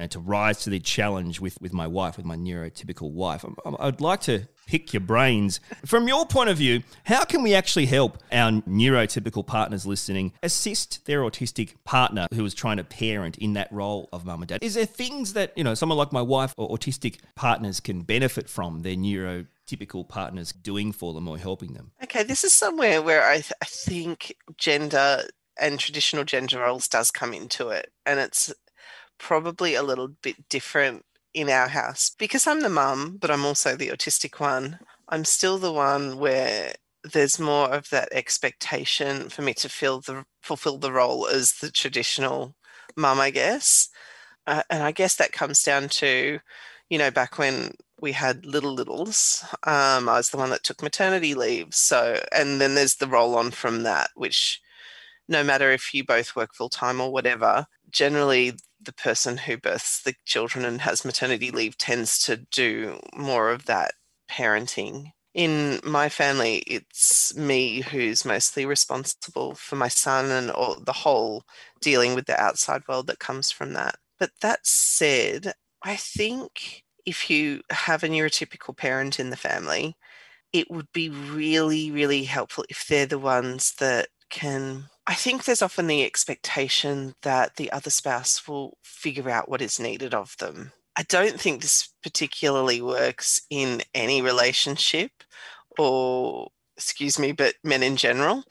and 0.00 0.10
to 0.10 0.18
rise 0.18 0.60
to 0.60 0.70
the 0.70 0.80
challenge 0.80 1.40
with, 1.40 1.60
with 1.60 1.72
my 1.72 1.86
wife, 1.86 2.16
with 2.16 2.26
my 2.26 2.36
neurotypical 2.36 3.10
wife. 3.10 3.44
i 3.78 3.84
would 3.84 4.00
like 4.00 4.20
to 4.22 4.48
pick 4.66 4.92
your 4.92 5.00
brains. 5.00 5.60
From 5.84 6.08
your 6.08 6.26
point 6.26 6.48
of 6.48 6.56
view, 6.56 6.82
how 7.04 7.24
can 7.24 7.42
we 7.42 7.54
actually 7.54 7.86
help 7.86 8.18
our 8.32 8.50
neurotypical 8.50 9.46
partners 9.46 9.84
listening 9.84 10.32
assist 10.42 11.04
their 11.06 11.20
autistic 11.20 11.74
partner 11.84 12.28
who 12.32 12.44
is 12.44 12.54
trying 12.54 12.76
to 12.78 12.84
parent 12.84 13.36
in 13.38 13.54
that 13.54 13.70
role 13.72 14.08
of 14.12 14.24
mum 14.24 14.42
and 14.42 14.48
dad? 14.48 14.62
Is 14.62 14.74
there 14.74 14.86
things 14.86 15.32
that, 15.34 15.52
you 15.56 15.64
know, 15.64 15.74
someone 15.74 15.98
like 15.98 16.12
my 16.12 16.22
wife 16.22 16.54
or 16.56 16.70
autistic 16.70 17.18
partners 17.34 17.80
can 17.80 18.02
benefit 18.02 18.48
from 18.48 18.82
their 18.82 18.96
neuro 18.96 19.46
typical 19.66 20.04
partners 20.04 20.52
doing 20.52 20.92
for 20.92 21.12
them 21.12 21.28
or 21.28 21.36
helping 21.36 21.74
them? 21.74 21.90
Okay, 22.02 22.22
this 22.22 22.44
is 22.44 22.52
somewhere 22.52 23.02
where 23.02 23.26
I, 23.26 23.34
th- 23.34 23.52
I 23.60 23.66
think 23.66 24.34
gender 24.56 25.24
and 25.60 25.78
traditional 25.78 26.24
gender 26.24 26.60
roles 26.60 26.88
does 26.88 27.10
come 27.10 27.34
into 27.34 27.68
it. 27.68 27.92
And 28.06 28.18
it's 28.18 28.52
probably 29.20 29.74
a 29.74 29.82
little 29.82 30.08
bit 30.08 30.48
different 30.48 31.04
in 31.32 31.48
our 31.48 31.68
house 31.68 32.10
because 32.18 32.46
I'm 32.46 32.60
the 32.60 32.68
mum, 32.68 33.18
but 33.20 33.30
I'm 33.30 33.44
also 33.44 33.76
the 33.76 33.90
autistic 33.90 34.40
one. 34.40 34.80
I'm 35.08 35.24
still 35.24 35.58
the 35.58 35.72
one 35.72 36.18
where 36.18 36.72
there's 37.04 37.38
more 37.38 37.70
of 37.72 37.88
that 37.90 38.08
expectation 38.12 39.28
for 39.28 39.42
me 39.42 39.54
to 39.54 39.68
fill 39.68 40.00
the 40.00 40.24
fulfill 40.42 40.78
the 40.78 40.92
role 40.92 41.26
as 41.28 41.52
the 41.52 41.70
traditional 41.70 42.56
mum, 42.96 43.20
I 43.20 43.30
guess. 43.30 43.88
Uh, 44.46 44.62
and 44.70 44.82
I 44.82 44.92
guess 44.92 45.16
that 45.16 45.32
comes 45.32 45.62
down 45.62 45.88
to, 45.90 46.40
you 46.88 46.98
know, 46.98 47.10
back 47.10 47.38
when 47.38 47.74
we 48.00 48.12
had 48.12 48.46
little 48.46 48.72
littles. 48.72 49.44
Um, 49.64 50.08
I 50.08 50.16
was 50.16 50.30
the 50.30 50.38
one 50.38 50.50
that 50.50 50.64
took 50.64 50.82
maternity 50.82 51.34
leave. 51.34 51.74
So, 51.74 52.20
and 52.32 52.60
then 52.60 52.74
there's 52.74 52.96
the 52.96 53.06
roll 53.06 53.36
on 53.36 53.50
from 53.50 53.82
that, 53.84 54.10
which 54.14 54.60
no 55.28 55.44
matter 55.44 55.70
if 55.70 55.94
you 55.94 56.04
both 56.04 56.34
work 56.34 56.54
full 56.54 56.70
time 56.70 57.00
or 57.00 57.12
whatever, 57.12 57.66
generally 57.90 58.54
the 58.82 58.92
person 58.92 59.36
who 59.36 59.56
births 59.56 60.02
the 60.02 60.14
children 60.24 60.64
and 60.64 60.80
has 60.80 61.04
maternity 61.04 61.50
leave 61.50 61.76
tends 61.76 62.18
to 62.20 62.36
do 62.36 63.00
more 63.14 63.50
of 63.50 63.66
that 63.66 63.92
parenting. 64.30 65.12
In 65.34 65.80
my 65.84 66.08
family, 66.08 66.58
it's 66.66 67.34
me 67.36 67.80
who's 67.80 68.24
mostly 68.24 68.66
responsible 68.66 69.54
for 69.54 69.76
my 69.76 69.88
son 69.88 70.30
and 70.30 70.50
all 70.50 70.80
the 70.80 70.92
whole 70.92 71.44
dealing 71.80 72.14
with 72.14 72.26
the 72.26 72.40
outside 72.40 72.82
world 72.88 73.06
that 73.06 73.20
comes 73.20 73.50
from 73.50 73.72
that. 73.74 73.96
But 74.18 74.32
that 74.40 74.66
said, 74.66 75.54
I 75.82 75.96
think 75.96 76.84
if 77.06 77.30
you 77.30 77.62
have 77.70 78.02
a 78.02 78.08
neurotypical 78.08 78.76
parent 78.76 79.20
in 79.20 79.30
the 79.30 79.36
family, 79.36 79.96
it 80.52 80.70
would 80.70 80.92
be 80.92 81.08
really, 81.08 81.90
really 81.90 82.24
helpful 82.24 82.64
if 82.68 82.86
they're 82.86 83.06
the 83.06 83.18
ones 83.18 83.74
that 83.78 84.08
can. 84.30 84.88
I 85.06 85.14
think 85.14 85.44
there's 85.44 85.62
often 85.62 85.86
the 85.86 86.04
expectation 86.04 87.14
that 87.22 87.56
the 87.56 87.70
other 87.72 87.90
spouse 87.90 88.46
will 88.46 88.78
figure 88.82 89.28
out 89.28 89.48
what 89.48 89.62
is 89.62 89.80
needed 89.80 90.14
of 90.14 90.36
them. 90.38 90.72
I 90.96 91.02
don't 91.02 91.40
think 91.40 91.62
this 91.62 91.92
particularly 92.02 92.80
works 92.80 93.40
in 93.50 93.82
any 93.94 94.22
relationship 94.22 95.10
or, 95.78 96.48
excuse 96.76 97.18
me, 97.18 97.32
but 97.32 97.54
men 97.64 97.82
in 97.82 97.96
general. 97.96 98.44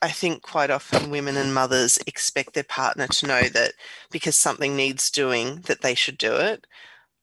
I 0.00 0.08
think 0.08 0.42
quite 0.42 0.70
often 0.70 1.10
women 1.10 1.36
and 1.36 1.54
mothers 1.54 1.98
expect 2.06 2.54
their 2.54 2.64
partner 2.64 3.06
to 3.06 3.26
know 3.26 3.42
that 3.42 3.74
because 4.10 4.34
something 4.34 4.74
needs 4.74 5.10
doing, 5.10 5.60
that 5.66 5.82
they 5.82 5.94
should 5.94 6.18
do 6.18 6.34
it. 6.34 6.66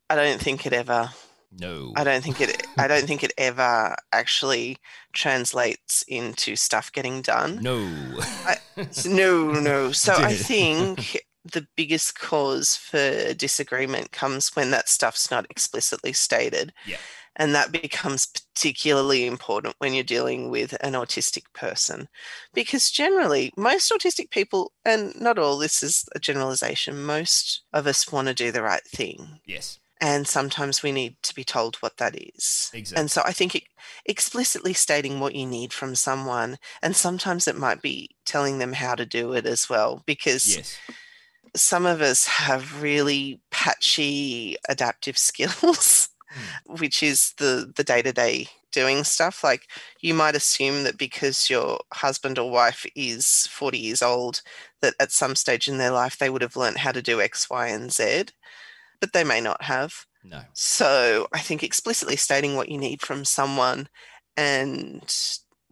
I 0.10 0.16
don't 0.16 0.40
think 0.42 0.66
it 0.66 0.74
ever. 0.74 1.10
No. 1.52 1.94
I 1.96 2.04
don't 2.04 2.24
think 2.24 2.42
it. 2.42 2.66
I 2.78 2.88
don't 2.88 3.06
think 3.06 3.24
it 3.24 3.34
ever 3.38 3.96
actually 4.12 4.78
translates 5.14 6.04
into 6.08 6.56
stuff 6.56 6.92
getting 6.92 7.22
done. 7.22 7.62
No. 7.62 7.80
I, 8.46 8.58
no, 9.06 9.52
no. 9.54 9.92
So 10.00 10.14
I 10.14 10.34
think 10.34 11.22
the 11.44 11.68
biggest 11.76 12.20
cause 12.20 12.76
for 12.76 13.34
disagreement 13.34 14.12
comes 14.12 14.56
when 14.56 14.72
that 14.72 14.90
stuff's 14.90 15.32
not 15.32 15.46
explicitly 15.50 16.14
stated. 16.14 16.74
Yeah. 16.86 16.98
And 17.36 17.56
that 17.56 17.72
becomes 17.72 18.26
particularly 18.26 19.26
important 19.26 19.76
when 19.80 19.94
you're 19.94 20.04
dealing 20.04 20.50
with 20.50 20.76
an 20.82 20.94
autistic 20.94 21.44
person. 21.54 22.10
Because 22.54 22.92
generally, 22.92 23.54
most 23.56 23.92
autistic 23.92 24.30
people, 24.30 24.74
and 24.84 25.20
not 25.20 25.40
all, 25.40 25.58
this 25.58 25.82
is 25.82 26.06
a 26.16 26.20
generalization, 26.20 27.02
most 27.04 27.64
of 27.72 27.88
us 27.88 28.12
want 28.12 28.28
to 28.28 28.34
do 28.34 28.52
the 28.52 28.62
right 28.62 28.84
thing. 28.84 29.40
Yes 29.46 29.80
and 30.02 30.28
sometimes 30.28 30.82
we 30.82 30.92
need 30.92 31.16
to 31.24 31.36
be 31.36 31.44
told 31.44 31.76
what 31.78 31.98
that 31.98 32.16
is. 32.16 32.72
Exactly. 32.74 33.02
And 33.02 33.12
so 33.12 33.22
I 33.26 33.34
think 33.34 33.56
it, 33.56 33.64
explicitly 34.06 34.74
stating 34.74 35.20
what 35.20 35.36
you 35.36 35.46
need 35.46 35.74
from 35.74 35.96
someone, 35.96 36.58
and 36.82 36.96
sometimes 36.96 37.48
it 37.48 37.58
might 37.58 37.82
be 37.82 38.12
telling 38.26 38.60
them 38.60 38.74
how 38.74 38.96
to 38.96 39.06
do 39.06 39.34
it 39.34 39.46
as 39.46 39.70
well, 39.70 40.04
because 40.06 40.56
yes. 40.56 40.78
some 41.56 41.86
of 41.86 42.02
us 42.02 42.26
have 42.26 42.82
really 42.82 43.42
patchy 43.52 44.56
adaptive 44.70 45.18
skills, 45.30 46.10
mm. 46.34 46.80
which 46.80 47.04
is 47.04 47.34
the 47.38 47.72
the 47.76 47.84
day 47.84 48.02
to 48.02 48.14
day 48.14 48.48
doing 48.72 49.04
stuff. 49.04 49.44
Like 49.44 49.68
you 50.00 50.14
might 50.14 50.36
assume 50.36 50.84
that 50.84 50.98
because 50.98 51.50
your 51.50 51.80
husband 51.94 52.40
or 52.40 52.50
wife 52.50 52.86
is 52.96 53.48
40 53.48 53.78
years 53.78 54.02
old, 54.02 54.42
that 54.82 54.94
at 55.00 55.12
some 55.12 55.36
stage 55.36 55.68
in 55.68 55.78
their 55.78 55.92
life 55.92 56.18
they 56.18 56.30
would 56.30 56.42
have 56.42 56.56
learned 56.56 56.78
how 56.78 56.92
to 56.92 57.02
do 57.02 57.20
X, 57.20 57.50
Y, 57.50 57.68
and 57.68 57.92
Z 57.92 58.26
but 59.00 59.14
they 59.14 59.24
may 59.24 59.42
not 59.42 59.64
have. 59.64 60.06
No. 60.24 60.42
So 60.54 61.28
I 61.34 61.40
think 61.40 61.64
explicitly 61.64 62.16
stating 62.16 62.56
what 62.56 62.70
you 62.70 62.78
need 62.78 63.02
from 63.02 63.26
someone 63.26 63.88
and 64.36 65.02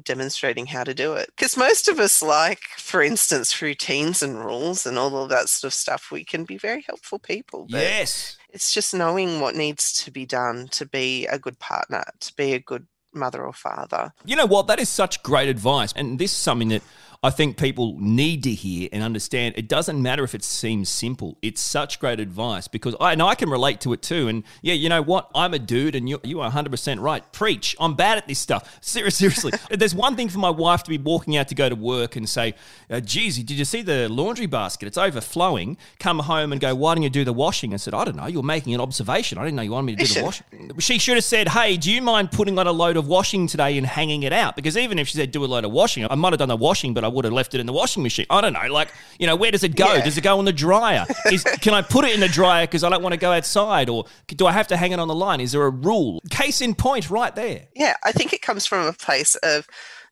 demonstrating 0.04 0.68
how 0.68 0.84
to 0.84 0.94
do 0.94 1.14
it. 1.14 1.30
Because 1.36 1.58
most 1.58 1.88
of 1.88 2.00
us 2.00 2.22
like, 2.22 2.62
for 2.78 3.02
instance, 3.02 3.62
routines 3.62 4.22
and 4.22 4.44
rules 4.44 4.86
and 4.86 4.98
all 4.98 5.18
of 5.18 5.30
that 5.30 5.50
sort 5.50 5.72
of 5.72 5.74
stuff, 5.74 6.10
we 6.12 6.24
can 6.24 6.44
be 6.44 6.58
very 6.58 6.84
helpful 6.88 7.20
people. 7.20 7.68
But 7.70 7.82
yes. 7.82 8.38
It's 8.50 8.74
just 8.74 8.94
knowing 8.94 9.40
what 9.40 9.56
needs 9.56 9.94
to 10.04 10.12
be 10.12 10.26
done 10.26 10.68
to 10.72 10.86
be 10.86 11.26
a 11.28 11.40
good 11.40 11.60
partner, 11.60 12.04
to 12.20 12.34
be 12.36 12.54
a 12.54 12.60
good 12.60 12.88
mother 13.14 13.44
or 13.44 13.54
father. 13.54 14.14
You 14.24 14.36
know 14.36 14.46
what? 14.46 14.68
That 14.68 14.80
is 14.80 14.90
such 14.90 15.24
great 15.24 15.50
advice. 15.50 15.92
And 15.96 16.20
this 16.20 16.32
is 16.32 16.38
something 16.38 16.70
that 16.70 16.84
I 17.24 17.32
think 17.32 17.58
people 17.58 17.96
need 18.00 18.44
to 18.44 18.52
hear 18.52 18.90
and 18.92 19.04
understand. 19.04 19.56
It 19.58 19.68
doesn't 19.68 20.02
matter 20.02 20.24
if 20.24 20.36
it 20.36 20.44
seems 20.44 20.88
simple. 20.88 21.38
It's 21.42 21.62
such 21.62 22.00
great 22.00 22.20
advice 22.20 22.68
because 22.68 22.96
I 23.00 23.12
and 23.12 23.22
I 23.22 23.36
can 23.36 23.50
relate 23.50 23.82
to 23.82 23.94
it 23.94 24.02
too. 24.02 24.28
And 24.28 24.44
yeah, 24.62 24.76
you 24.76 24.88
know 24.88 25.02
what? 25.02 25.32
I'm 25.34 25.54
a 25.54 25.60
dude, 25.60 25.96
and 25.96 26.08
you 26.08 26.20
you 26.24 26.40
are 26.40 26.44
100 26.44 26.70
percent 26.70 27.02
right. 27.02 27.30
Preach. 27.32 27.76
I'm 27.80 27.96
bad 27.96 28.18
at 28.18 28.28
this 28.28 28.40
stuff. 28.40 28.78
Seriously, 28.82 29.30
seriously. 29.30 29.52
there's 29.78 29.96
one 29.96 30.16
thing 30.16 30.30
for 30.30 30.40
my 30.40 30.50
wife 30.50 30.84
to 30.84 30.90
be 30.90 30.98
walking 30.98 31.38
out 31.38 31.48
to 31.48 31.56
go 31.56 31.70
to 31.70 31.76
work 31.76 32.16
and 32.16 32.30
say, 32.30 32.54
uh, 32.90 33.00
"Geez, 33.00 33.38
did 33.38 33.52
you 33.52 33.66
see 33.66 33.82
the 33.82 34.08
laundry 34.10 34.46
basket? 34.46 34.88
It's 34.88 34.98
overflowing." 34.98 35.78
Come 36.00 36.20
home 36.20 36.52
and 36.52 36.62
go, 36.62 36.76
"Why 36.76 36.94
didn't 36.94 37.04
you 37.04 37.10
do 37.10 37.26
the 37.26 37.34
washing?" 37.34 37.74
I 37.74 37.78
said, 37.78 37.94
"I 37.94 38.06
don't 38.06 38.16
know. 38.16 38.28
You're 38.28 38.44
making 38.44 38.76
an 38.76 38.82
observation. 38.82 39.38
I 39.38 39.44
didn't 39.44 39.56
know 39.56 39.64
you 39.64 39.72
wanted 39.72 39.88
me 39.88 39.96
to 39.96 40.06
do 40.06 40.14
the 40.14 40.24
washing." 40.24 40.46
She 40.80 41.00
should 41.00 41.16
have 41.16 41.24
said, 41.24 41.50
"Hey, 41.50 41.78
do 41.78 41.92
you 41.92 42.02
mind 42.02 42.32
putting 42.32 42.60
on 42.60 42.68
a 42.68 42.72
load 42.72 42.96
of 42.96 43.08
washing 43.08 43.48
today 43.48 43.78
and 43.78 43.88
hanging 43.88 44.24
it 44.24 44.34
out?" 44.34 44.56
Because 44.56 44.78
even 44.78 45.00
if 45.00 45.08
she 45.08 45.18
said, 45.18 45.32
"Do 45.32 45.44
a 45.44 45.48
load 45.48 45.66
of 45.66 45.72
washing," 45.72 46.06
I 46.10 46.16
might 46.16 46.34
have 46.34 46.40
done 46.40 46.50
the 46.50 46.56
washing, 46.56 46.94
but 46.94 47.04
I 47.08 47.10
would 47.10 47.26
have 47.26 47.34
left 47.34 47.54
it 47.54 47.60
in 47.60 47.66
the 47.66 47.74
washing 47.74 48.04
machine. 48.04 48.26
I 48.30 48.42
don't 48.42 48.54
know. 48.54 48.68
Like, 48.70 48.94
you 49.18 49.26
know, 49.26 49.36
where 49.36 49.50
does 49.50 49.64
it 49.64 49.76
go? 49.76 49.94
Yeah. 49.94 50.04
Does 50.04 50.18
it 50.18 50.22
go 50.22 50.38
in 50.40 50.46
the 50.46 50.54
dryer? 50.54 51.06
Is, 51.32 51.44
can 51.62 51.74
I 51.74 51.82
put 51.82 52.04
it 52.04 52.14
in 52.14 52.20
the 52.20 52.28
dryer 52.28 52.68
because 52.68 52.84
I 52.84 52.90
don't 52.90 53.02
want 53.02 53.14
to 53.14 53.20
go 53.20 53.32
outside? 53.32 53.88
Or 53.88 54.06
do 54.28 54.46
I 54.46 54.52
have 54.52 54.68
to 54.68 54.78
hang 54.78 54.92
it 54.92 55.00
on 55.00 55.08
the 55.08 55.16
line? 55.16 55.40
Is 55.40 55.54
there 55.54 55.64
a 55.64 55.70
rule? 55.70 56.22
Case 56.30 56.60
in 56.62 56.76
point, 56.76 57.10
right 57.10 57.34
there. 57.34 57.68
Yeah, 57.74 57.96
I 58.04 58.12
think 58.12 58.34
it 58.34 58.42
comes 58.42 58.66
from 58.66 58.86
a 58.86 58.94
place 58.94 59.36
of 59.36 59.68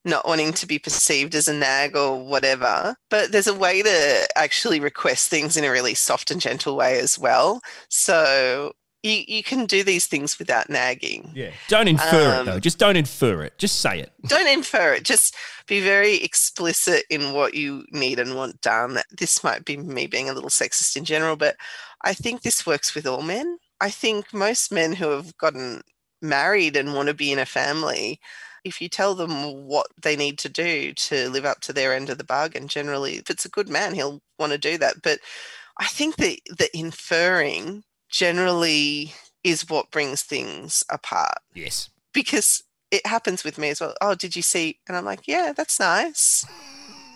not 0.06 0.28
wanting 0.28 0.54
to 0.54 0.68
be 0.68 0.80
perceived 0.80 1.36
as 1.36 1.48
a 1.48 1.54
nag 1.54 1.98
or 1.98 2.24
whatever. 2.24 2.96
But 3.10 3.32
there's 3.32 3.48
a 3.48 3.54
way 3.54 3.82
to 3.82 4.28
actually 4.36 4.80
request 4.80 5.30
things 5.30 5.58
in 5.58 5.66
a 5.66 5.72
really 5.72 5.96
soft 5.96 6.32
and 6.32 6.40
gentle 6.40 6.78
way 6.78 7.00
as 7.00 7.20
well. 7.20 7.62
So 7.90 8.74
you, 9.06 9.24
you 9.28 9.44
can 9.44 9.66
do 9.68 9.84
these 9.84 10.08
things 10.08 10.40
without 10.40 10.70
nagging. 10.70 11.32
Yeah. 11.36 11.52
Don't 11.68 11.88
infer 11.88 12.34
um, 12.34 12.42
it 12.42 12.52
though. 12.52 12.60
Just 12.60 12.80
don't 12.80 12.98
infer 12.98 13.44
it. 13.44 13.58
Just 13.58 13.80
say 13.80 14.00
it. 14.00 14.12
Don't 14.28 14.48
infer 14.48 14.94
it. 14.94 15.04
Just 15.04 15.36
be 15.68 15.80
very 15.80 16.16
explicit 16.16 17.04
in 17.10 17.34
what 17.34 17.54
you 17.54 17.86
need 17.92 18.18
and 18.18 18.36
want 18.36 18.62
done. 18.62 18.98
This 19.16 19.44
might 19.44 19.64
be 19.64 19.78
me 19.78 20.08
being 20.08 20.30
a 20.30 20.34
little 20.34 20.50
sexist 20.50 20.96
in 20.96 21.06
general, 21.06 21.36
but 21.36 21.56
I 22.02 22.14
think 22.14 22.42
this 22.42 22.66
works 22.66 22.96
with 22.96 23.06
all 23.06 23.22
men. 23.22 23.60
I 23.80 23.92
think 23.92 24.34
most 24.34 24.72
men 24.72 24.94
who 24.94 25.10
have 25.12 25.38
gotten 25.38 25.82
married 26.22 26.76
and 26.76 26.96
want 26.96 27.08
to 27.10 27.14
be 27.14 27.32
in 27.32 27.40
a 27.40 27.46
family, 27.46 28.20
if 28.64 28.82
you 28.82 28.90
tell 28.90 29.14
them 29.14 29.68
what 29.68 29.88
they 30.02 30.16
need 30.16 30.40
to 30.40 30.50
do 30.50 30.94
to 30.94 31.30
live 31.30 31.46
up 31.46 31.60
to 31.62 31.74
their 31.74 31.94
end 31.94 32.10
of 32.10 32.18
the 32.18 32.24
bargain, 32.24 32.68
generally, 32.68 33.18
if 33.18 33.30
it's 33.30 33.46
a 33.46 33.50
good 33.50 33.70
man, 33.70 33.94
he'll 33.94 34.22
want 34.40 34.52
to 34.52 34.58
do 34.58 34.78
that. 34.80 35.04
But 35.04 35.20
I 35.78 35.86
think 35.86 36.16
that 36.16 36.40
the 36.58 36.76
inferring 36.76 37.84
generally 38.16 39.14
is 39.44 39.70
what 39.70 39.92
brings 39.92 40.22
things 40.22 40.84
apart. 40.90 41.38
Yes. 41.54 41.90
Because 42.14 42.64
it 42.90 43.06
happens 43.06 43.44
with 43.44 43.58
me 43.58 43.70
as 43.70 43.82
well. 43.82 43.94
Oh, 44.00 44.16
did 44.16 44.38
you 44.38 44.42
see? 44.42 44.80
And 44.88 44.96
I'm 44.96 45.04
like, 45.04 45.28
yeah, 45.28 45.52
that's 45.56 45.82
nice. 45.82 46.46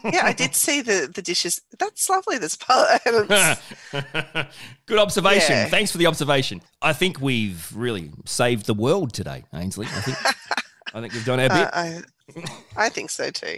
yeah, 0.04 0.26
I 0.26 0.34
did 0.34 0.56
see 0.56 0.82
the 0.82 1.10
the 1.14 1.22
dishes. 1.22 1.62
That's 1.78 2.10
lovely. 2.10 2.38
This 2.38 2.58
part. 2.58 3.02
Good 4.86 5.00
observation. 5.00 5.56
Yeah. 5.56 5.66
Thanks 5.68 5.92
for 5.92 5.98
the 5.98 6.08
observation. 6.08 6.62
I 6.82 6.92
think 6.92 7.22
we've 7.22 7.72
really 7.74 8.12
saved 8.26 8.66
the 8.66 8.74
world 8.74 9.14
today, 9.14 9.46
Ainslie. 9.54 9.88
I 9.88 10.02
think 10.02 10.18
I 10.94 11.02
think 11.02 11.14
we've 11.14 11.26
done 11.26 11.40
our 11.40 11.50
bit. 11.50 11.70
Uh, 11.74 12.02
I, 12.76 12.86
I 12.86 12.90
think 12.90 13.10
so 13.10 13.30
too. 13.30 13.58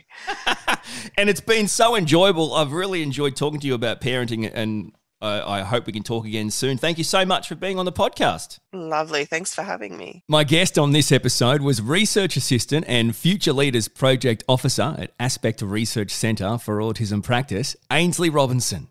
and 1.17 1.27
it's 1.27 1.41
been 1.41 1.67
so 1.67 1.95
enjoyable. 1.95 2.53
I've 2.53 2.71
really 2.71 3.01
enjoyed 3.01 3.35
talking 3.35 3.59
to 3.61 3.67
you 3.67 3.73
about 3.73 3.99
parenting 3.99 4.49
and 4.53 4.91
uh, 5.21 5.43
I 5.45 5.61
hope 5.61 5.85
we 5.85 5.93
can 5.93 6.03
talk 6.03 6.25
again 6.25 6.49
soon. 6.49 6.77
Thank 6.77 6.97
you 6.97 7.03
so 7.03 7.25
much 7.25 7.47
for 7.47 7.55
being 7.55 7.77
on 7.77 7.85
the 7.85 7.91
podcast. 7.91 8.59
Lovely. 8.73 9.25
Thanks 9.25 9.53
for 9.53 9.61
having 9.61 9.97
me. 9.97 10.23
My 10.27 10.43
guest 10.43 10.79
on 10.79 10.91
this 10.91 11.11
episode 11.11 11.61
was 11.61 11.81
Research 11.81 12.35
Assistant 12.35 12.85
and 12.87 13.15
Future 13.15 13.53
Leaders 13.53 13.87
Project 13.87 14.43
Officer 14.47 14.95
at 14.97 15.11
Aspect 15.19 15.61
Research 15.61 16.11
Centre 16.11 16.57
for 16.57 16.79
Autism 16.79 17.23
Practice, 17.23 17.75
Ainslie 17.91 18.29
Robinson. 18.29 18.87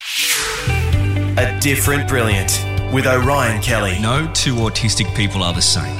A 0.69 1.59
different 1.61 2.09
brilliant 2.09 2.65
with 2.93 3.07
Orion 3.07 3.63
Kelly. 3.63 3.99
No 4.01 4.31
two 4.35 4.55
autistic 4.57 5.15
people 5.17 5.43
are 5.43 5.55
the 5.55 5.63
same. 5.63 5.97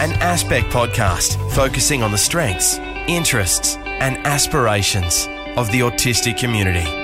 An 0.00 0.12
Aspect 0.20 0.68
podcast 0.68 1.36
focusing 1.54 2.02
on 2.02 2.10
the 2.10 2.18
strengths, 2.18 2.78
interests, 3.08 3.76
and 3.76 4.16
aspirations 4.26 5.26
of 5.56 5.70
the 5.70 5.80
autistic 5.80 6.38
community. 6.38 7.01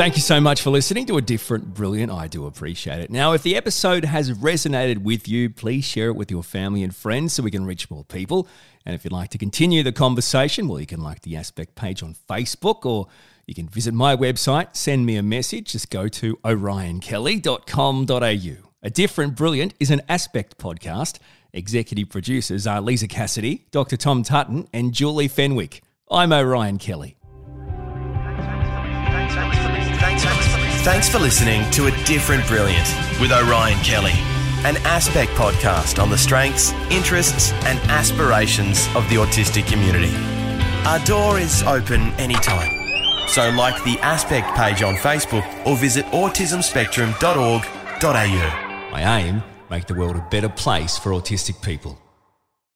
Thank 0.00 0.16
you 0.16 0.22
so 0.22 0.40
much 0.40 0.62
for 0.62 0.70
listening 0.70 1.04
to 1.08 1.18
a 1.18 1.20
different, 1.20 1.74
brilliant. 1.74 2.10
I 2.10 2.26
do 2.26 2.46
appreciate 2.46 3.00
it. 3.00 3.10
Now, 3.10 3.34
if 3.34 3.42
the 3.42 3.54
episode 3.54 4.06
has 4.06 4.30
resonated 4.30 5.02
with 5.02 5.28
you, 5.28 5.50
please 5.50 5.84
share 5.84 6.08
it 6.08 6.16
with 6.16 6.30
your 6.30 6.42
family 6.42 6.82
and 6.82 6.96
friends 6.96 7.34
so 7.34 7.42
we 7.42 7.50
can 7.50 7.66
reach 7.66 7.90
more 7.90 8.04
people. 8.04 8.48
And 8.86 8.94
if 8.94 9.04
you'd 9.04 9.12
like 9.12 9.28
to 9.28 9.36
continue 9.36 9.82
the 9.82 9.92
conversation, 9.92 10.68
well, 10.68 10.80
you 10.80 10.86
can 10.86 11.02
like 11.02 11.20
the 11.20 11.36
Aspect 11.36 11.74
page 11.74 12.02
on 12.02 12.16
Facebook 12.30 12.86
or 12.86 13.08
you 13.46 13.54
can 13.54 13.68
visit 13.68 13.92
my 13.92 14.16
website, 14.16 14.74
send 14.74 15.04
me 15.04 15.16
a 15.16 15.22
message. 15.22 15.72
Just 15.72 15.90
go 15.90 16.08
to 16.08 16.36
orionkelly.com.au. 16.36 18.70
A 18.82 18.90
Different 18.90 19.36
Brilliant 19.36 19.74
is 19.78 19.90
an 19.90 20.00
Aspect 20.08 20.56
podcast. 20.56 21.18
Executive 21.52 22.08
producers 22.08 22.66
are 22.66 22.80
Lisa 22.80 23.06
Cassidy, 23.06 23.66
Dr. 23.70 23.98
Tom 23.98 24.22
Tutton, 24.22 24.66
and 24.72 24.94
Julie 24.94 25.28
Fenwick. 25.28 25.82
I'm 26.10 26.32
Orion 26.32 26.78
Kelly. 26.78 27.18
Thanks 30.82 31.10
for 31.10 31.18
listening 31.18 31.70
to 31.72 31.88
A 31.88 31.90
Different 32.04 32.46
Brilliant 32.46 32.88
with 33.20 33.32
Orion 33.32 33.78
Kelly, 33.80 34.14
an 34.64 34.78
Aspect 34.86 35.30
podcast 35.32 36.02
on 36.02 36.08
the 36.08 36.16
strengths, 36.16 36.72
interests, 36.90 37.52
and 37.66 37.78
aspirations 37.90 38.86
of 38.96 39.06
the 39.10 39.16
autistic 39.16 39.66
community. 39.66 40.10
Our 40.86 40.98
door 41.04 41.38
is 41.38 41.62
open 41.64 42.12
anytime. 42.12 42.70
So, 43.28 43.50
like 43.50 43.84
the 43.84 43.98
Aspect 43.98 44.56
page 44.56 44.82
on 44.82 44.94
Facebook 44.94 45.44
or 45.66 45.76
visit 45.76 46.06
autismspectrum.org.au. 46.06 48.90
My 48.90 49.20
aim 49.20 49.42
make 49.68 49.86
the 49.86 49.92
world 49.92 50.16
a 50.16 50.26
better 50.30 50.48
place 50.48 50.96
for 50.96 51.12
autistic 51.12 51.60
people. 51.60 51.98